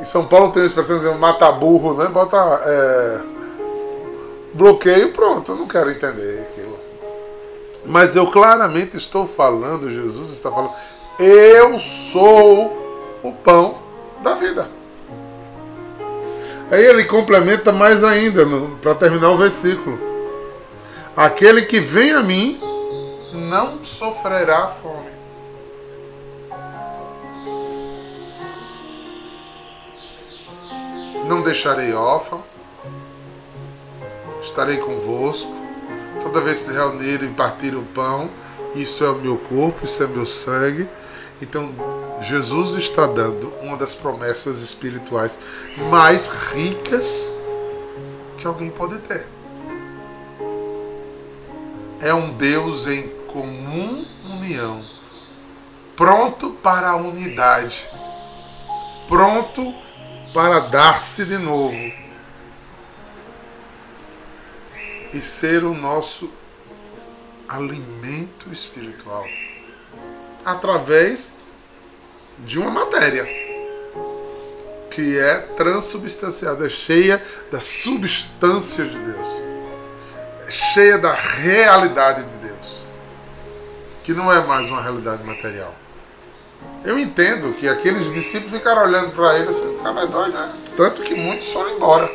Em 0.00 0.04
São 0.04 0.26
Paulo 0.26 0.50
tem 0.50 0.62
uma 0.62 0.66
expressão 0.66 0.98
de 0.98 1.06
mata 1.16 1.52
burro, 1.52 1.94
né? 1.94 2.08
Bota. 2.08 2.36
É, 2.64 3.20
bloqueio, 4.52 5.12
pronto, 5.12 5.52
eu 5.52 5.56
não 5.56 5.68
quero 5.68 5.92
entender 5.92 6.40
aquilo. 6.40 6.76
Mas 7.86 8.16
eu 8.16 8.28
claramente 8.32 8.96
estou 8.96 9.24
falando, 9.24 9.88
Jesus 9.88 10.30
está 10.30 10.50
falando, 10.50 10.72
eu 11.20 11.78
sou 11.78 13.20
o 13.22 13.32
pão 13.32 13.78
da 14.24 14.34
vida. 14.34 14.68
Aí 16.68 16.84
ele 16.84 17.04
complementa 17.04 17.70
mais 17.70 18.02
ainda, 18.02 18.44
para 18.80 18.92
terminar 18.96 19.30
o 19.30 19.38
versículo. 19.38 20.11
Aquele 21.16 21.62
que 21.62 21.78
vem 21.78 22.12
a 22.12 22.22
mim 22.22 22.58
não 23.34 23.84
sofrerá 23.84 24.66
fome. 24.66 25.10
Não 31.28 31.42
deixarei 31.42 31.92
órfão, 31.92 32.42
estarei 34.40 34.78
convosco. 34.78 35.52
Toda 36.22 36.40
vez 36.40 36.60
que 36.60 36.70
se 36.70 36.72
reunirem 36.72 37.28
e 37.28 37.32
partirem 37.34 37.78
o 37.78 37.84
pão, 37.84 38.30
isso 38.74 39.04
é 39.04 39.10
o 39.10 39.16
meu 39.16 39.36
corpo, 39.36 39.84
isso 39.84 40.02
é 40.02 40.06
meu 40.06 40.24
sangue. 40.24 40.88
Então, 41.42 41.74
Jesus 42.22 42.74
está 42.74 43.06
dando 43.06 43.52
uma 43.60 43.76
das 43.76 43.94
promessas 43.94 44.62
espirituais 44.62 45.38
mais 45.90 46.26
ricas 46.26 47.30
que 48.38 48.46
alguém 48.46 48.70
pode 48.70 48.98
ter. 49.00 49.26
É 52.02 52.12
um 52.12 52.32
Deus 52.32 52.88
em 52.88 53.08
comum 53.26 54.04
união, 54.24 54.84
pronto 55.96 56.50
para 56.50 56.90
a 56.90 56.96
unidade, 56.96 57.88
pronto 59.06 59.72
para 60.34 60.58
dar-se 60.58 61.24
de 61.24 61.38
novo 61.38 61.92
e 65.14 65.22
ser 65.22 65.62
o 65.62 65.74
nosso 65.74 66.28
alimento 67.48 68.52
espiritual 68.52 69.24
através 70.44 71.32
de 72.40 72.58
uma 72.58 72.70
matéria 72.70 73.24
que 74.90 75.18
é 75.20 75.38
transubstanciada, 75.54 76.66
é 76.66 76.68
cheia 76.68 77.24
da 77.50 77.60
substância 77.60 78.84
de 78.84 78.98
Deus, 78.98 79.51
cheia 80.52 80.98
da 80.98 81.12
realidade 81.12 82.24
de 82.24 82.48
Deus, 82.48 82.86
que 84.02 84.12
não 84.12 84.30
é 84.30 84.46
mais 84.46 84.68
uma 84.68 84.82
realidade 84.82 85.24
material. 85.24 85.74
Eu 86.84 86.98
entendo 86.98 87.54
que 87.54 87.68
aqueles 87.68 88.12
discípulos 88.12 88.52
ficaram 88.52 88.82
olhando 88.82 89.12
para 89.12 89.38
ele 89.38 89.48
assim, 89.48 89.78
cara, 89.82 90.02
é 90.02 90.06
doido, 90.06 90.34
né? 90.34 90.54
Tanto 90.76 91.02
que 91.02 91.14
muitos 91.14 91.52
foram 91.52 91.70
embora. 91.70 92.10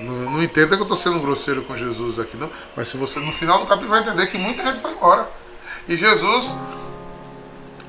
Não, 0.00 0.30
não 0.30 0.42
entenda 0.42 0.76
que 0.76 0.82
eu 0.82 0.82
estou 0.82 0.96
sendo 0.96 1.20
grosseiro 1.20 1.62
com 1.64 1.76
Jesus 1.76 2.18
aqui, 2.18 2.36
não. 2.36 2.50
Mas 2.74 2.88
se 2.88 2.96
você 2.96 3.20
no 3.20 3.32
final 3.32 3.58
do 3.58 3.66
capítulo 3.66 3.90
vai 3.90 4.00
entender 4.00 4.26
que 4.26 4.38
muita 4.38 4.62
gente 4.62 4.80
foi 4.80 4.92
embora. 4.92 5.28
E 5.88 5.96
Jesus, 5.96 6.54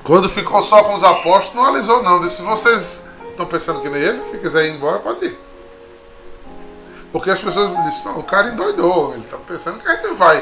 quando 0.02 0.28
ficou 0.28 0.62
só 0.62 0.82
com 0.84 0.94
os 0.94 1.02
apóstolos, 1.02 1.54
não 1.54 1.66
alisou 1.66 2.02
não. 2.02 2.20
Disse, 2.20 2.36
se 2.36 2.42
vocês 2.42 3.06
estão 3.30 3.46
pensando 3.46 3.80
que 3.80 3.88
nem 3.88 4.02
ele, 4.02 4.22
se 4.22 4.38
quiser 4.38 4.66
ir 4.66 4.74
embora, 4.74 4.98
pode 4.98 5.24
ir. 5.24 5.47
Porque 7.12 7.30
as 7.30 7.40
pessoas 7.40 7.70
dizem, 7.84 8.12
o 8.12 8.22
cara 8.22 8.48
endoidou, 8.48 9.14
ele 9.14 9.24
está 9.24 9.38
pensando 9.38 9.78
que 9.78 9.88
a 9.88 9.94
gente 9.94 10.14
vai 10.14 10.38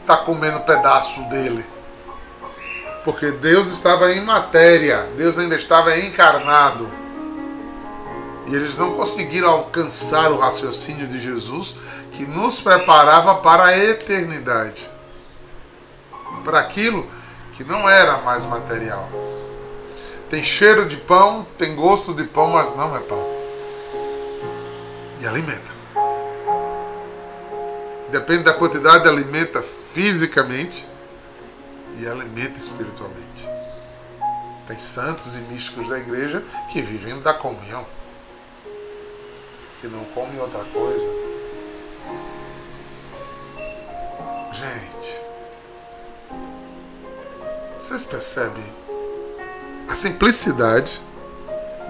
estar 0.00 0.16
tá 0.16 0.24
comendo 0.24 0.60
pedaço 0.60 1.22
dele. 1.24 1.64
Porque 3.04 3.30
Deus 3.30 3.68
estava 3.68 4.12
em 4.12 4.20
matéria, 4.20 5.08
Deus 5.16 5.38
ainda 5.38 5.56
estava 5.56 5.96
encarnado. 5.98 6.88
E 8.46 8.54
eles 8.54 8.78
não 8.78 8.92
conseguiram 8.92 9.50
alcançar 9.50 10.32
o 10.32 10.38
raciocínio 10.38 11.06
de 11.06 11.20
Jesus 11.20 11.76
que 12.12 12.24
nos 12.26 12.60
preparava 12.60 13.34
para 13.36 13.66
a 13.66 13.78
eternidade 13.78 14.90
para 16.48 16.60
aquilo 16.60 17.06
que 17.52 17.62
não 17.62 17.88
era 17.88 18.18
mais 18.18 18.46
material. 18.46 19.08
Tem 20.30 20.42
cheiro 20.42 20.86
de 20.86 20.96
pão, 20.96 21.46
tem 21.56 21.74
gosto 21.74 22.14
de 22.14 22.24
pão, 22.24 22.48
mas 22.50 22.74
não 22.74 22.96
é 22.96 23.00
pão. 23.00 23.22
E 25.20 25.26
alimenta. 25.26 25.77
Depende 28.10 28.44
da 28.44 28.54
quantidade, 28.54 29.08
alimenta 29.08 29.60
fisicamente 29.60 30.86
e 31.98 32.06
alimenta 32.06 32.58
espiritualmente. 32.58 33.46
Tem 34.66 34.78
santos 34.78 35.36
e 35.36 35.40
místicos 35.40 35.88
da 35.88 35.98
igreja 35.98 36.42
que 36.70 36.80
vivem 36.80 37.20
da 37.20 37.34
comunhão, 37.34 37.86
que 39.80 39.88
não 39.88 40.04
comem 40.06 40.38
outra 40.40 40.64
coisa. 40.64 41.06
Gente, 44.52 45.20
vocês 47.78 48.04
percebem 48.04 48.64
a 49.88 49.94
simplicidade 49.94 51.00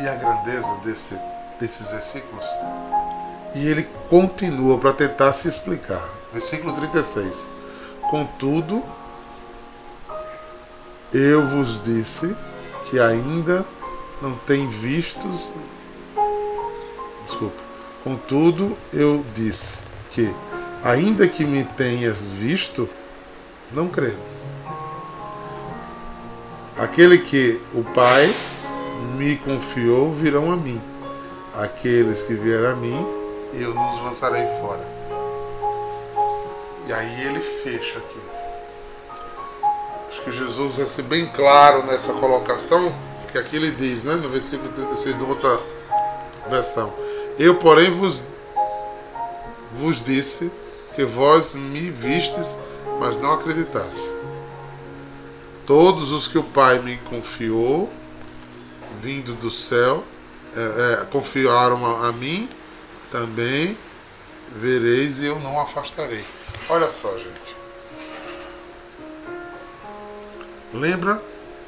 e 0.00 0.08
a 0.08 0.14
grandeza 0.14 0.76
desse, 0.84 1.18
desses 1.58 1.90
versículos? 1.92 2.44
E 3.54 3.66
ele 3.66 3.88
continua 4.08 4.78
para 4.78 4.92
tentar 4.92 5.32
se 5.32 5.48
explicar. 5.48 6.08
Versículo 6.32 6.72
36. 6.72 7.50
Contudo, 8.10 8.82
eu 11.12 11.46
vos 11.46 11.82
disse 11.82 12.36
que 12.88 13.00
ainda 13.00 13.64
não 14.20 14.34
tem 14.34 14.68
vistos. 14.68 15.52
Desculpa. 17.24 17.62
Contudo, 18.04 18.76
eu 18.92 19.24
disse 19.34 19.78
que, 20.10 20.32
ainda 20.82 21.26
que 21.28 21.44
me 21.44 21.64
tenhas 21.64 22.18
visto, 22.18 22.88
não 23.72 23.88
credes. 23.88 24.50
Aquele 26.76 27.18
que 27.18 27.60
o 27.74 27.82
Pai 27.82 28.32
me 29.16 29.36
confiou 29.36 30.12
virão 30.12 30.52
a 30.52 30.56
mim. 30.56 30.80
Aqueles 31.54 32.22
que 32.22 32.34
vierem 32.34 32.70
a 32.70 32.76
mim, 32.76 33.17
eu 33.52 33.74
nos 33.74 34.02
lançarei 34.02 34.46
fora. 34.46 34.86
E 36.86 36.92
aí 36.92 37.26
ele 37.26 37.40
fecha 37.40 37.98
aqui. 37.98 38.20
Acho 40.08 40.22
que 40.22 40.32
Jesus 40.32 40.76
vai 40.76 40.86
ser 40.86 41.02
bem 41.02 41.26
claro 41.26 41.84
nessa 41.86 42.12
colocação, 42.14 42.94
que 43.30 43.38
aqui 43.38 43.56
ele 43.56 43.70
diz, 43.70 44.04
né, 44.04 44.14
no 44.14 44.28
versículo 44.28 44.70
36 44.72 45.18
da 45.18 45.24
outra 45.26 45.60
versão. 46.48 46.92
Eu, 47.38 47.56
porém, 47.56 47.90
vos, 47.90 48.24
vos 49.72 50.02
disse 50.02 50.50
que 50.94 51.04
vós 51.04 51.54
me 51.54 51.90
vistes, 51.90 52.58
mas 52.98 53.18
não 53.18 53.32
acreditasse. 53.32 54.16
Todos 55.66 56.10
os 56.10 56.26
que 56.26 56.38
o 56.38 56.42
Pai 56.42 56.78
me 56.78 56.96
confiou, 56.96 57.92
vindo 58.98 59.34
do 59.34 59.50
céu, 59.50 60.02
é, 60.56 61.02
é, 61.02 61.04
confiaram 61.04 61.84
a, 61.84 62.08
a 62.08 62.12
mim, 62.12 62.48
também 63.10 63.76
vereis 64.50 65.20
e 65.20 65.26
eu 65.26 65.38
não 65.40 65.60
afastarei. 65.60 66.24
Olha 66.68 66.90
só, 66.90 67.16
gente. 67.16 67.56
Lembra 70.72 71.22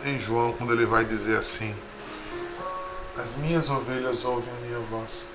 em 0.04 0.18
João 0.18 0.52
quando 0.52 0.72
ele 0.72 0.86
vai 0.86 1.04
dizer 1.04 1.36
assim: 1.36 1.74
As 3.16 3.36
minhas 3.36 3.70
ovelhas 3.70 4.24
ouvem 4.24 4.52
a 4.52 4.66
minha 4.66 4.78
voz. 4.80 5.26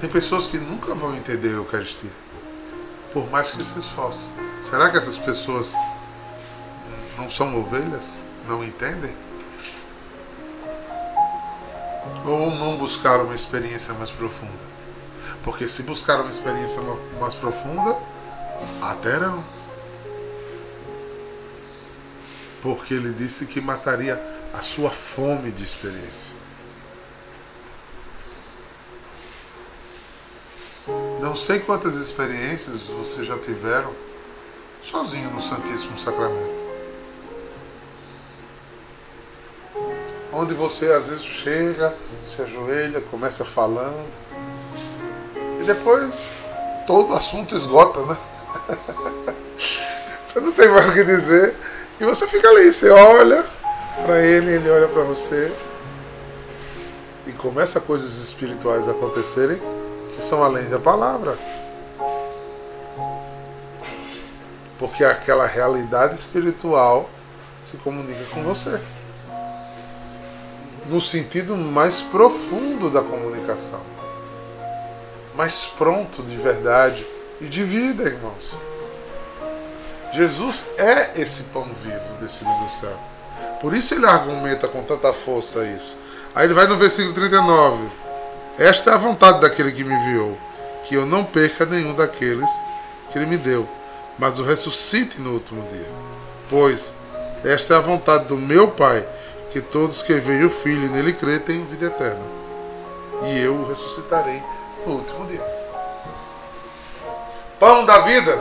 Tem 0.00 0.10
pessoas 0.10 0.46
que 0.46 0.58
nunca 0.58 0.94
vão 0.94 1.16
entender 1.16 1.48
a 1.48 1.52
Eucaristia, 1.52 2.10
por 3.12 3.30
mais 3.30 3.52
que 3.52 3.64
se 3.64 3.78
esforcem 3.78 4.34
Será 4.60 4.90
que 4.90 4.96
essas 4.96 5.18
pessoas 5.18 5.74
não 7.18 7.30
são 7.30 7.54
ovelhas? 7.60 8.20
Não 8.48 8.64
entendem? 8.64 9.14
Ou 12.24 12.50
não 12.50 12.76
buscaram 12.76 13.24
uma 13.24 13.34
experiência 13.34 13.92
mais 13.94 14.10
profunda? 14.10 14.74
Porque 15.42 15.68
se 15.68 15.82
buscaram 15.82 16.22
uma 16.22 16.30
experiência 16.30 16.80
mais 17.20 17.34
profunda, 17.34 17.96
a 18.80 18.94
terão. 18.94 19.44
Porque 22.62 22.94
ele 22.94 23.12
disse 23.12 23.44
que 23.44 23.60
mataria 23.60 24.20
a 24.54 24.62
sua 24.62 24.90
fome 24.90 25.50
de 25.50 25.62
experiência. 25.62 26.34
Não 31.20 31.34
sei 31.34 31.58
quantas 31.58 31.96
experiências 31.96 32.88
vocês 32.88 33.26
já 33.26 33.38
tiveram 33.38 33.92
sozinho 34.80 35.30
no 35.30 35.40
Santíssimo 35.40 35.98
Sacramento. 35.98 36.53
Onde 40.44 40.52
você 40.52 40.92
às 40.92 41.08
vezes 41.08 41.24
chega, 41.24 41.96
se 42.20 42.42
ajoelha, 42.42 43.00
começa 43.00 43.46
falando. 43.46 44.10
E 45.58 45.64
depois 45.64 46.28
todo 46.86 47.14
assunto 47.14 47.54
esgota, 47.54 48.04
né? 48.04 48.18
você 50.22 50.40
não 50.40 50.52
tem 50.52 50.68
mais 50.68 50.86
o 50.86 50.92
que 50.92 51.02
dizer. 51.02 51.56
E 51.98 52.04
você 52.04 52.26
fica 52.26 52.46
ali, 52.50 52.70
você 52.70 52.90
olha 52.90 53.42
para 54.04 54.20
ele, 54.20 54.50
ele 54.50 54.68
olha 54.68 54.86
para 54.86 55.02
você. 55.04 55.50
E 57.26 57.32
começa 57.32 57.80
coisas 57.80 58.18
espirituais 58.18 58.86
a 58.86 58.90
acontecerem 58.90 59.58
que 60.14 60.22
são 60.22 60.44
além 60.44 60.68
da 60.68 60.78
palavra. 60.78 61.38
Porque 64.78 65.04
aquela 65.04 65.46
realidade 65.46 66.12
espiritual 66.12 67.08
se 67.62 67.78
comunica 67.78 68.26
com 68.26 68.42
você. 68.42 68.78
No 70.86 71.00
sentido 71.00 71.56
mais 71.56 72.02
profundo 72.02 72.90
da 72.90 73.02
comunicação. 73.02 73.80
Mais 75.34 75.66
pronto 75.66 76.22
de 76.22 76.36
verdade 76.36 77.06
e 77.40 77.46
de 77.46 77.64
vida, 77.64 78.04
irmãos. 78.04 78.56
Jesus 80.12 80.66
é 80.78 81.20
esse 81.20 81.44
pão 81.44 81.64
vivo 81.64 82.16
descido 82.20 82.50
do 82.62 82.68
céu. 82.68 82.96
Por 83.60 83.74
isso 83.74 83.94
ele 83.94 84.06
argumenta 84.06 84.68
com 84.68 84.82
tanta 84.82 85.12
força 85.12 85.64
isso. 85.64 85.96
Aí 86.34 86.46
ele 86.46 86.54
vai 86.54 86.66
no 86.66 86.76
versículo 86.76 87.14
39. 87.14 87.82
Esta 88.58 88.90
é 88.90 88.94
a 88.94 88.98
vontade 88.98 89.40
daquele 89.40 89.72
que 89.72 89.82
me 89.82 89.92
enviou, 89.92 90.38
que 90.84 90.94
eu 90.94 91.04
não 91.04 91.24
perca 91.24 91.66
nenhum 91.66 91.94
daqueles 91.94 92.48
que 93.10 93.18
ele 93.18 93.26
me 93.26 93.36
deu, 93.36 93.68
mas 94.18 94.38
o 94.38 94.44
ressuscite 94.44 95.20
no 95.20 95.32
último 95.32 95.66
dia. 95.68 95.88
Pois 96.48 96.94
esta 97.44 97.74
é 97.74 97.76
a 97.76 97.80
vontade 97.80 98.26
do 98.26 98.36
meu 98.36 98.68
Pai, 98.68 99.06
que 99.54 99.62
todos 99.62 100.02
que 100.02 100.14
veem 100.14 100.44
o 100.44 100.50
Filho 100.50 100.86
e 100.86 100.88
nele 100.88 101.12
crê 101.12 101.38
tenham 101.38 101.64
vida 101.64 101.86
eterna. 101.86 102.26
E 103.22 103.38
eu 103.38 103.54
o 103.54 103.68
ressuscitarei 103.68 104.42
no 104.84 104.94
último 104.94 105.24
dia. 105.28 105.46
Pão 107.60 107.86
da 107.86 108.00
vida. 108.00 108.36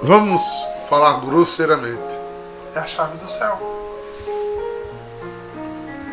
Vamos 0.00 0.40
falar 0.88 1.20
grosseiramente. 1.20 2.18
É 2.74 2.78
a 2.78 2.86
chave 2.86 3.18
do 3.18 3.28
céu. 3.28 3.60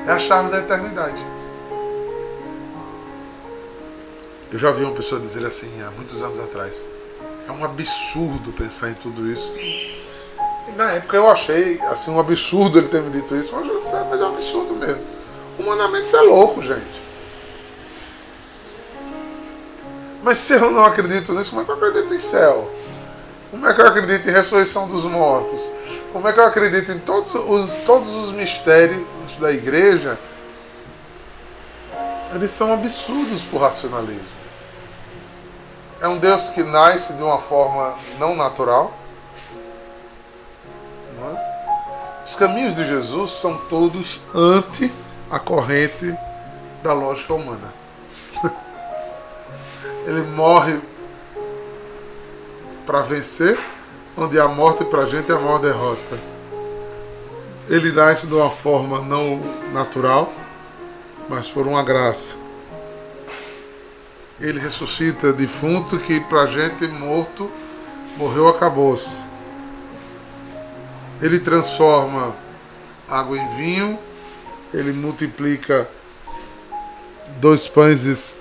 É 0.05 0.11
a 0.11 0.19
chave 0.19 0.51
da 0.51 0.57
eternidade. 0.57 1.25
Eu 4.51 4.59
já 4.59 4.69
vi 4.73 4.83
uma 4.83 4.93
pessoa 4.93 5.21
dizer 5.21 5.45
assim 5.45 5.81
há 5.81 5.91
muitos 5.91 6.21
anos 6.21 6.39
atrás. 6.39 6.83
É 7.47 7.51
um 7.53 7.63
absurdo 7.63 8.51
pensar 8.51 8.89
em 8.89 8.95
tudo 8.95 9.31
isso. 9.31 9.49
Na 10.75 10.91
época 10.91 11.15
eu 11.17 11.29
achei 11.29 11.79
assim 11.83 12.11
um 12.11 12.19
absurdo 12.19 12.77
ele 12.77 12.87
ter 12.87 13.01
me 13.01 13.09
dito 13.09 13.35
isso, 13.35 13.55
mas, 13.55 13.67
mas 14.09 14.21
é 14.21 14.23
um 14.25 14.33
absurdo 14.33 14.75
mesmo. 14.75 15.01
Humanamente 15.57 16.05
isso 16.05 16.17
é 16.17 16.21
louco, 16.21 16.61
gente. 16.61 17.01
Mas 20.21 20.37
se 20.39 20.53
eu 20.53 20.71
não 20.71 20.85
acredito 20.85 21.33
nisso, 21.33 21.51
como 21.51 21.61
é 21.61 21.65
que 21.65 21.71
eu 21.71 21.75
acredito 21.75 22.13
em 22.13 22.19
céu? 22.19 22.69
Como 23.49 23.65
é 23.65 23.73
que 23.73 23.79
eu 23.79 23.87
acredito 23.87 24.27
em 24.27 24.31
ressurreição 24.31 24.87
dos 24.87 25.05
mortos? 25.05 25.71
Como 26.11 26.27
é 26.27 26.33
que 26.33 26.39
eu 26.39 26.45
acredito 26.45 26.91
em 26.91 26.99
todos 26.99 27.33
os, 27.33 27.75
todos 27.85 28.13
os 28.13 28.31
mistérios 28.31 29.05
da 29.39 29.51
igreja? 29.51 30.19
Eles 32.35 32.51
são 32.51 32.73
absurdos 32.73 33.43
por 33.45 33.61
racionalismo. 33.61 34.35
É 36.01 36.07
um 36.07 36.17
Deus 36.17 36.49
que 36.49 36.61
nasce 36.61 37.13
de 37.13 37.23
uma 37.23 37.39
forma 37.39 37.97
não 38.19 38.35
natural. 38.35 38.93
Os 42.27 42.35
caminhos 42.35 42.75
de 42.75 42.83
Jesus 42.83 43.31
são 43.31 43.57
todos 43.69 44.19
anti 44.35 44.91
a 45.31 45.39
corrente 45.39 46.13
da 46.83 46.91
lógica 46.91 47.33
humana. 47.33 47.73
Ele 50.05 50.23
morre 50.23 50.81
para 52.85 52.99
vencer, 52.99 53.57
onde 54.17 54.37
a 54.37 54.45
morte 54.45 54.83
para 54.83 55.03
a 55.03 55.05
gente 55.05 55.31
é 55.31 55.35
a 55.35 55.39
maior 55.39 55.59
derrota. 55.59 56.19
Ele 57.69 57.93
nasce 57.93 58.27
de 58.27 58.33
uma 58.33 58.49
forma 58.49 59.01
não 59.01 59.39
natural, 59.71 60.33
mas 61.29 61.49
por 61.49 61.65
uma 61.65 61.81
graça 61.81 62.35
ele 64.39 64.59
ressuscita 64.59 65.33
defunto 65.33 65.97
que 65.97 66.19
para 66.19 66.45
gente 66.45 66.87
morto 66.89 67.49
morreu 68.17 68.49
acabou-se. 68.49 69.26
Ele 71.21 71.39
transforma 71.39 72.35
água 73.07 73.37
em 73.37 73.47
vinho, 73.55 73.99
ele 74.73 74.91
multiplica 74.91 75.89
dois 77.39 77.67
pães 77.67 78.05
e 78.05 78.39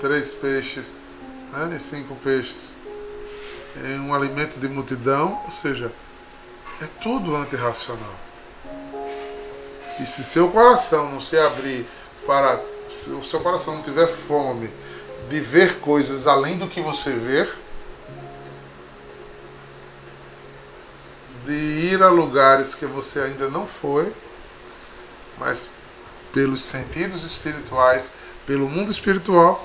três 0.00 0.34
peixes, 0.34 0.96
né, 1.52 1.76
e 1.76 1.80
cinco 1.80 2.14
peixes 2.16 2.74
em 3.84 4.00
um 4.00 4.14
alimento 4.14 4.58
de 4.58 4.68
multidão, 4.68 5.40
ou 5.44 5.50
seja, 5.50 5.92
é 6.80 6.86
tudo 7.00 7.36
antirracional. 7.36 8.14
E 10.00 10.06
se 10.06 10.24
seu 10.24 10.48
coração 10.48 11.10
não 11.10 11.20
se 11.20 11.36
abrir 11.36 11.86
para, 12.26 12.60
se 12.86 13.10
o 13.10 13.22
seu 13.22 13.40
coração 13.40 13.74
não 13.74 13.82
tiver 13.82 14.06
fome 14.06 14.70
de 15.28 15.40
ver 15.40 15.78
coisas 15.80 16.26
além 16.26 16.56
do 16.56 16.68
que 16.68 16.80
você 16.80 17.10
vê, 17.10 17.48
de 21.48 21.54
ir 21.54 22.02
a 22.02 22.08
lugares 22.08 22.74
que 22.74 22.86
você 22.86 23.20
ainda 23.20 23.48
não 23.48 23.66
foi, 23.66 24.12
mas 25.38 25.70
pelos 26.32 26.62
sentidos 26.62 27.24
espirituais, 27.24 28.12
pelo 28.46 28.68
mundo 28.68 28.90
espiritual, 28.90 29.64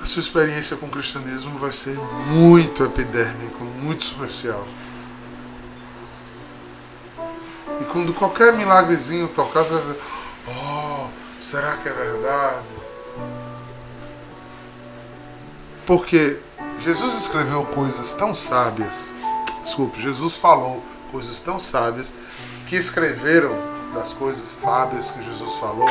a 0.00 0.06
sua 0.06 0.20
experiência 0.20 0.76
com 0.76 0.86
o 0.86 0.90
cristianismo 0.90 1.58
vai 1.58 1.72
ser 1.72 1.98
muito 2.28 2.84
epidérmica, 2.84 3.58
muito 3.58 4.04
superficial. 4.04 4.66
E 7.80 7.84
quando 7.86 8.14
qualquer 8.14 8.52
milagrezinho 8.52 9.28
tocar, 9.28 9.64
você 9.64 9.74
vai 9.74 9.82
ver, 9.82 10.00
oh, 10.48 10.96
Será 11.38 11.76
que 11.76 11.88
é 11.88 11.92
verdade? 11.92 12.66
Porque 15.84 16.40
Jesus 16.78 17.14
escreveu 17.14 17.64
coisas 17.64 18.12
tão 18.12 18.34
sábias, 18.34 19.12
desculpe, 19.62 20.00
Jesus 20.00 20.36
falou 20.36 20.82
coisas 21.10 21.40
tão 21.40 21.58
sábias 21.58 22.14
que 22.66 22.76
escreveram 22.76 23.54
das 23.94 24.12
coisas 24.12 24.46
sábias 24.46 25.10
que 25.10 25.22
Jesus 25.22 25.54
falou, 25.54 25.88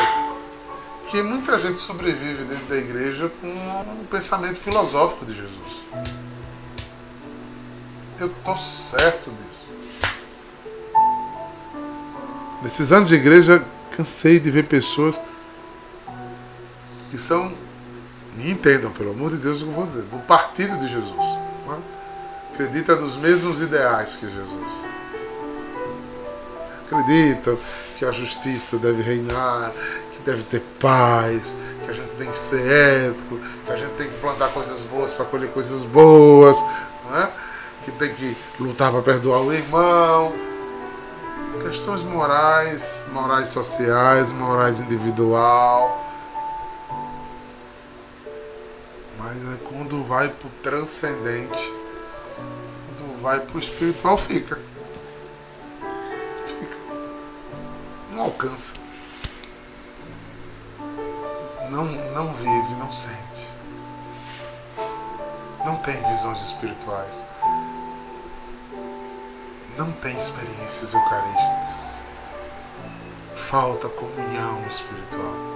que 1.09 1.21
muita 1.23 1.57
gente 1.59 1.79
sobrevive 1.79 2.43
dentro 2.45 2.65
da 2.65 2.77
igreja 2.77 3.31
com 3.41 3.47
um 3.47 4.05
pensamento 4.05 4.57
filosófico 4.57 5.25
de 5.25 5.33
Jesus. 5.33 5.83
Eu 8.19 8.27
estou 8.27 8.55
certo 8.55 9.31
disso. 9.31 9.65
Nesses 12.61 12.91
anos 12.91 13.09
de 13.09 13.15
igreja, 13.15 13.63
cansei 13.95 14.39
de 14.39 14.49
ver 14.49 14.63
pessoas 14.67 15.21
que 17.11 17.17
são, 17.17 17.53
me 18.35 18.51
entendam, 18.51 18.91
pelo 18.91 19.11
amor 19.11 19.31
de 19.31 19.37
Deus, 19.37 19.61
o 19.61 19.65
que 19.65 19.71
eu 19.71 19.75
vou 19.75 19.85
dizer, 19.85 20.03
do 20.03 20.19
partido 20.19 20.77
de 20.77 20.87
Jesus. 20.87 21.25
É? 21.69 22.53
Acredita 22.53 22.95
nos 22.95 23.17
mesmos 23.17 23.59
ideais 23.59 24.15
que 24.15 24.29
Jesus. 24.29 24.87
Acreditam 26.85 27.57
que 27.97 28.05
a 28.05 28.11
justiça 28.11 28.77
deve 28.77 29.01
reinar, 29.01 29.71
que 30.11 30.19
deve 30.19 30.43
ter 30.43 30.61
paz, 30.79 31.55
que 31.83 31.89
a 31.89 31.93
gente 31.93 32.13
tem 32.15 32.29
que 32.29 32.37
ser 32.37 33.09
ético, 33.09 33.39
que 33.65 33.71
a 33.71 33.75
gente 33.75 33.91
tem 33.91 34.07
que 34.07 34.17
plantar 34.17 34.49
coisas 34.49 34.83
boas 34.83 35.13
para 35.13 35.25
colher 35.25 35.49
coisas 35.51 35.85
boas, 35.85 36.57
é? 37.15 37.29
que 37.83 37.91
tem 37.91 38.13
que 38.13 38.35
lutar 38.59 38.91
para 38.91 39.01
perdoar 39.01 39.41
o 39.41 39.51
irmão. 39.51 40.33
Questões 41.61 42.03
morais, 42.03 43.05
morais 43.13 43.49
sociais, 43.49 44.29
morais 44.31 44.79
individual 44.79 46.04
Mas 49.25 49.37
é 49.37 49.57
quando 49.67 50.03
vai 50.03 50.29
pro 50.29 50.47
transcendente, 50.61 51.73
quando 52.85 53.19
vai 53.23 53.39
pro 53.39 53.57
espiritual, 53.57 54.15
fica. 54.15 54.59
Fica. 56.45 56.77
Não 58.11 58.25
alcança. 58.25 58.75
Não, 61.71 61.85
não 62.13 62.33
vive, 62.35 62.75
não 62.75 62.91
sente. 62.91 63.49
Não 65.65 65.77
tem 65.77 65.99
visões 66.03 66.41
espirituais. 66.43 67.25
Não 69.75 69.91
tem 69.91 70.15
experiências 70.15 70.93
eucarísticas. 70.93 72.03
Falta 73.33 73.89
comunhão 73.89 74.63
espiritual 74.67 75.55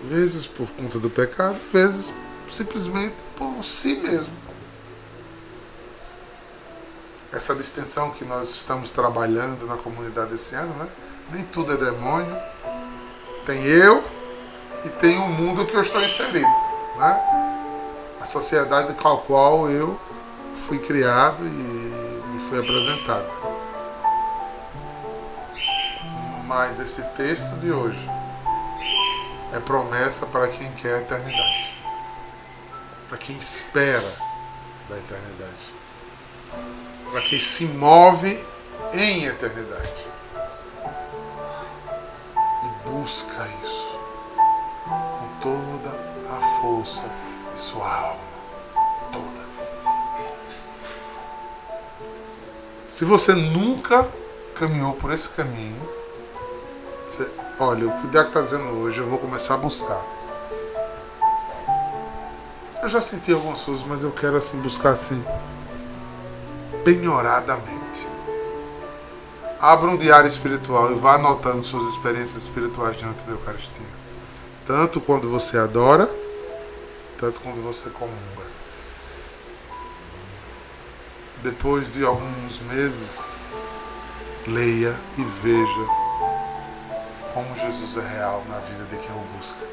vezes 0.00 0.46
por 0.46 0.70
conta 0.70 0.98
do 0.98 1.10
pecado, 1.10 1.58
vezes 1.72 2.12
simplesmente 2.48 3.16
por 3.36 3.62
si 3.64 3.96
mesmo. 3.96 4.32
Essa 7.32 7.54
distinção 7.54 8.10
que 8.10 8.24
nós 8.24 8.50
estamos 8.50 8.90
trabalhando 8.90 9.66
na 9.66 9.76
comunidade 9.76 10.34
esse 10.34 10.54
ano, 10.54 10.74
né? 10.74 10.88
Nem 11.32 11.44
tudo 11.44 11.72
é 11.72 11.76
demônio. 11.76 12.36
Tem 13.46 13.62
eu 13.62 14.02
e 14.84 14.88
tem 14.88 15.16
o 15.16 15.28
mundo 15.28 15.64
que 15.64 15.76
eu 15.76 15.80
estou 15.80 16.02
inserido, 16.02 16.48
né? 16.96 18.16
A 18.20 18.24
sociedade 18.24 18.94
com 18.94 19.08
a 19.08 19.18
qual 19.18 19.70
eu 19.70 19.98
fui 20.54 20.78
criado 20.78 21.44
e 21.44 22.28
me 22.32 22.40
fui 22.40 22.58
apresentado. 22.58 23.30
Mas 26.46 26.80
esse 26.80 27.02
texto 27.14 27.54
de 27.60 27.70
hoje 27.70 28.19
é 29.52 29.58
promessa 29.58 30.26
para 30.26 30.48
quem 30.48 30.70
quer 30.72 30.94
a 30.94 31.00
eternidade, 31.00 31.74
para 33.08 33.18
quem 33.18 33.36
espera 33.36 34.12
da 34.88 34.96
eternidade, 34.96 35.74
para 37.10 37.20
quem 37.22 37.40
se 37.40 37.64
move 37.64 38.44
em 38.92 39.24
eternidade. 39.24 40.08
E 42.62 42.88
busca 42.88 43.48
isso 43.64 44.00
com 44.84 45.28
toda 45.40 45.90
a 46.30 46.60
força 46.60 47.02
de 47.50 47.58
sua 47.58 47.92
alma, 47.92 48.20
toda. 49.12 49.46
Se 52.86 53.04
você 53.04 53.34
nunca 53.34 54.06
caminhou 54.54 54.94
por 54.94 55.12
esse 55.12 55.28
caminho, 55.30 55.80
você 57.06 57.30
olha, 57.60 57.86
o 57.86 57.92
que 57.92 58.06
o 58.06 58.08
Deco 58.08 58.28
está 58.28 58.40
dizendo 58.40 58.68
hoje, 58.70 59.00
eu 59.00 59.06
vou 59.06 59.18
começar 59.18 59.54
a 59.54 59.58
buscar. 59.58 60.02
Eu 62.82 62.88
já 62.88 63.02
senti 63.02 63.32
algumas 63.32 63.62
coisas, 63.62 63.84
mas 63.86 64.02
eu 64.02 64.10
quero 64.10 64.36
assim 64.36 64.58
buscar 64.58 64.92
assim 64.92 65.22
penhoradamente. 66.82 68.08
Abra 69.60 69.90
um 69.90 69.96
diário 69.98 70.26
espiritual 70.26 70.90
e 70.90 70.94
vá 70.94 71.16
anotando 71.16 71.62
suas 71.62 71.84
experiências 71.84 72.44
espirituais 72.44 72.96
diante 72.96 73.26
da 73.26 73.32
Eucaristia. 73.32 73.86
Tanto 74.64 74.98
quando 74.98 75.28
você 75.28 75.58
adora, 75.58 76.10
tanto 77.18 77.40
quando 77.40 77.62
você 77.62 77.90
comunga. 77.90 78.48
Depois 81.42 81.90
de 81.90 82.04
alguns 82.04 82.60
meses, 82.60 83.38
leia 84.46 84.96
e 85.18 85.22
veja 85.22 85.99
como 87.34 87.56
Jesus 87.56 87.96
é 87.96 88.16
real 88.16 88.44
na 88.48 88.58
vida 88.58 88.84
de 88.84 88.96
quem 88.96 89.14
o 89.14 89.20
busca. 89.36 89.66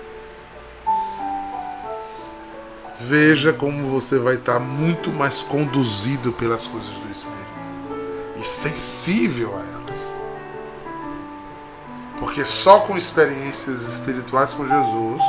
Veja 2.99 3.53
como 3.53 3.89
você 3.91 4.17
vai 4.17 4.35
estar 4.35 4.59
muito 4.59 5.11
mais 5.11 5.43
conduzido 5.43 6.33
pelas 6.33 6.65
coisas 6.65 6.97
do 6.97 7.09
Espírito 7.09 7.47
e 8.35 8.43
sensível 8.43 9.55
a 9.55 9.61
elas. 9.61 10.21
Porque 12.17 12.43
só 12.43 12.79
com 12.79 12.97
experiências 12.97 13.81
espirituais 13.81 14.53
com 14.53 14.67
Jesus 14.67 15.21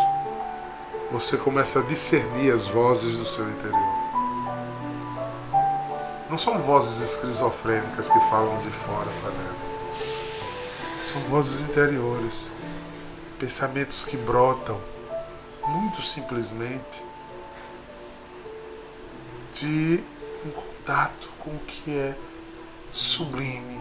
você 1.10 1.36
começa 1.36 1.80
a 1.80 1.82
discernir 1.82 2.52
as 2.52 2.68
vozes 2.68 3.16
do 3.18 3.26
seu 3.26 3.48
interior. 3.48 3.98
Não 6.28 6.36
são 6.36 6.58
vozes 6.58 7.00
esquizofrênicas 7.00 8.10
que 8.10 8.20
falam 8.28 8.58
de 8.58 8.70
fora 8.70 9.08
para 9.22 9.30
dentro. 9.30 9.67
São 11.08 11.22
vozes 11.22 11.66
interiores, 11.66 12.50
pensamentos 13.38 14.04
que 14.04 14.14
brotam 14.14 14.78
muito 15.66 16.02
simplesmente 16.02 17.02
de 19.54 20.04
um 20.44 20.50
contato 20.50 21.30
com 21.38 21.48
o 21.48 21.58
que 21.60 21.96
é 21.96 22.14
sublime, 22.92 23.80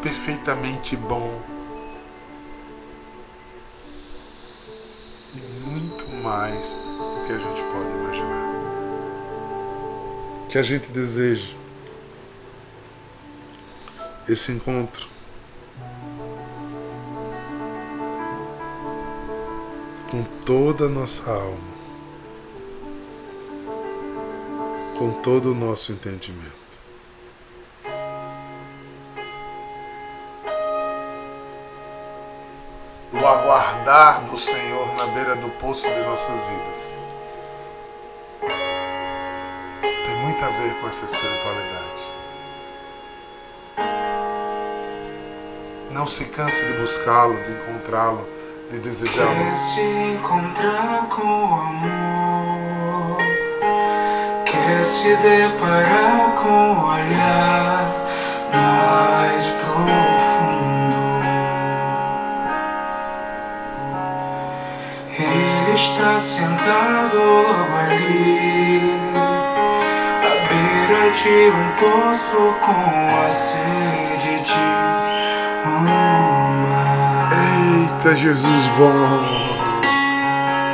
perfeitamente 0.00 0.96
bom 0.96 1.42
e 5.34 5.40
muito 5.68 6.08
mais 6.08 6.70
do 6.70 7.26
que 7.26 7.32
a 7.34 7.38
gente 7.38 7.62
pode 7.64 7.94
imaginar. 7.94 8.44
Que 10.48 10.56
a 10.56 10.62
gente 10.62 10.90
deseja 10.90 11.52
esse 14.26 14.52
encontro 14.52 15.13
com 20.14 20.22
toda 20.46 20.84
a 20.84 20.88
nossa 20.88 21.28
alma, 21.28 21.74
com 24.96 25.10
todo 25.10 25.50
o 25.50 25.54
nosso 25.56 25.90
entendimento. 25.90 26.52
O 33.12 33.26
aguardar 33.26 34.22
do 34.24 34.38
Senhor 34.38 34.94
na 34.94 35.08
beira 35.08 35.34
do 35.34 35.48
poço 35.58 35.90
de 35.90 36.00
nossas 36.04 36.44
vidas 36.44 36.92
tem 40.04 40.16
muito 40.18 40.44
a 40.44 40.48
ver 40.48 40.80
com 40.80 40.88
essa 40.90 41.06
espiritualidade. 41.06 42.04
Não 45.90 46.06
se 46.06 46.26
canse 46.26 46.64
de 46.66 46.74
buscá-lo, 46.74 47.34
de 47.34 47.50
encontrá-lo 47.50 48.43
de 48.70 48.78
desejar. 48.78 49.26
Quer 49.34 49.54
se 49.54 49.80
encontrar 50.14 51.06
com 51.08 51.54
amor, 51.54 53.18
quer 54.44 54.84
se 54.84 55.16
deparar 55.16 56.32
com 56.34 56.72
o 56.72 56.86
olhar 56.94 58.06
mais 58.52 59.46
profundo. 59.46 60.94
Ele 65.18 65.74
está 65.74 66.18
sentado 66.18 67.16
logo 67.16 67.76
ali, 67.86 68.80
à 70.22 70.34
beira 70.48 71.10
de 71.10 71.50
um 71.50 71.68
poço 71.76 72.54
com 72.60 73.26
a 73.26 73.30
sede 73.30 74.03
Jesus 78.16 78.66
bom. 78.78 79.24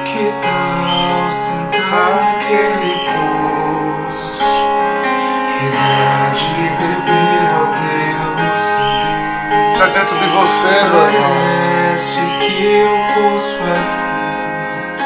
Que 0.04 0.32
tal 0.42 1.30
sentar 1.30 2.10
naquele 2.16 2.94
poço 3.08 4.42
e 5.48 5.70
dar 5.70 6.30
de 6.32 6.68
beber 6.76 7.44
ao 7.56 7.66
Deus 7.72 8.60
sedento? 8.60 9.66
Isso 9.66 9.80
é 9.82 9.88
dentro 9.88 10.16
de 10.18 10.26
você, 10.26 10.74
meu 10.90 11.02
irmão. 11.06 11.30
Parece 11.30 12.20
que 12.40 12.60
o 12.84 12.94
poço 13.14 13.58
é 13.64 13.82
fundo, 13.96 15.04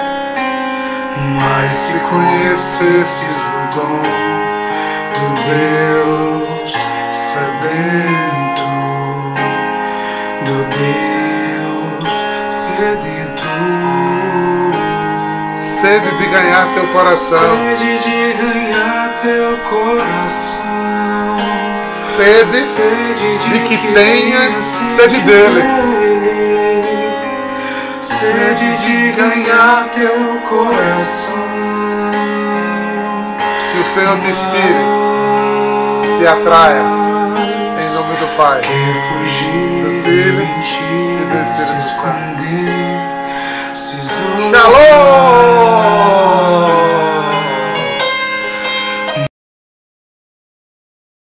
mas 1.37 1.73
se 1.73 1.97
conhecesses 2.01 3.37
o 3.37 3.61
dom 3.75 4.03
do 5.14 5.27
Deus 5.44 6.75
sedento, 7.12 8.66
do 10.44 10.57
Deus 10.77 11.13
sedento. 12.77 13.43
Sede 15.57 16.11
de 16.17 16.27
ganhar 16.27 16.67
teu 16.75 16.87
coração. 16.89 17.39
Sede 17.39 17.99
de 17.99 18.33
ganhar 18.35 19.15
teu 19.23 19.59
coração. 19.59 20.65
Sede 21.89 22.59
Sede 22.59 23.39
de 23.39 23.59
que 23.69 23.77
tenhas 23.93 24.53
sede 24.53 25.21
dele. 25.21 25.63
Sede 28.01 28.77
de 28.79 29.13
ganhar 29.13 29.89
teu 29.95 30.41
coração. 30.49 31.35
Que 33.73 33.79
o 33.81 33.85
Senhor 33.85 34.19
te 34.21 34.29
inspire, 34.29 34.85
te 36.19 36.27
atraia. 36.27 36.83
Em 37.81 37.95
nome 37.95 38.17
do 38.17 38.27
Pai, 38.37 38.61
do 38.61 38.67
Filho 40.05 41.13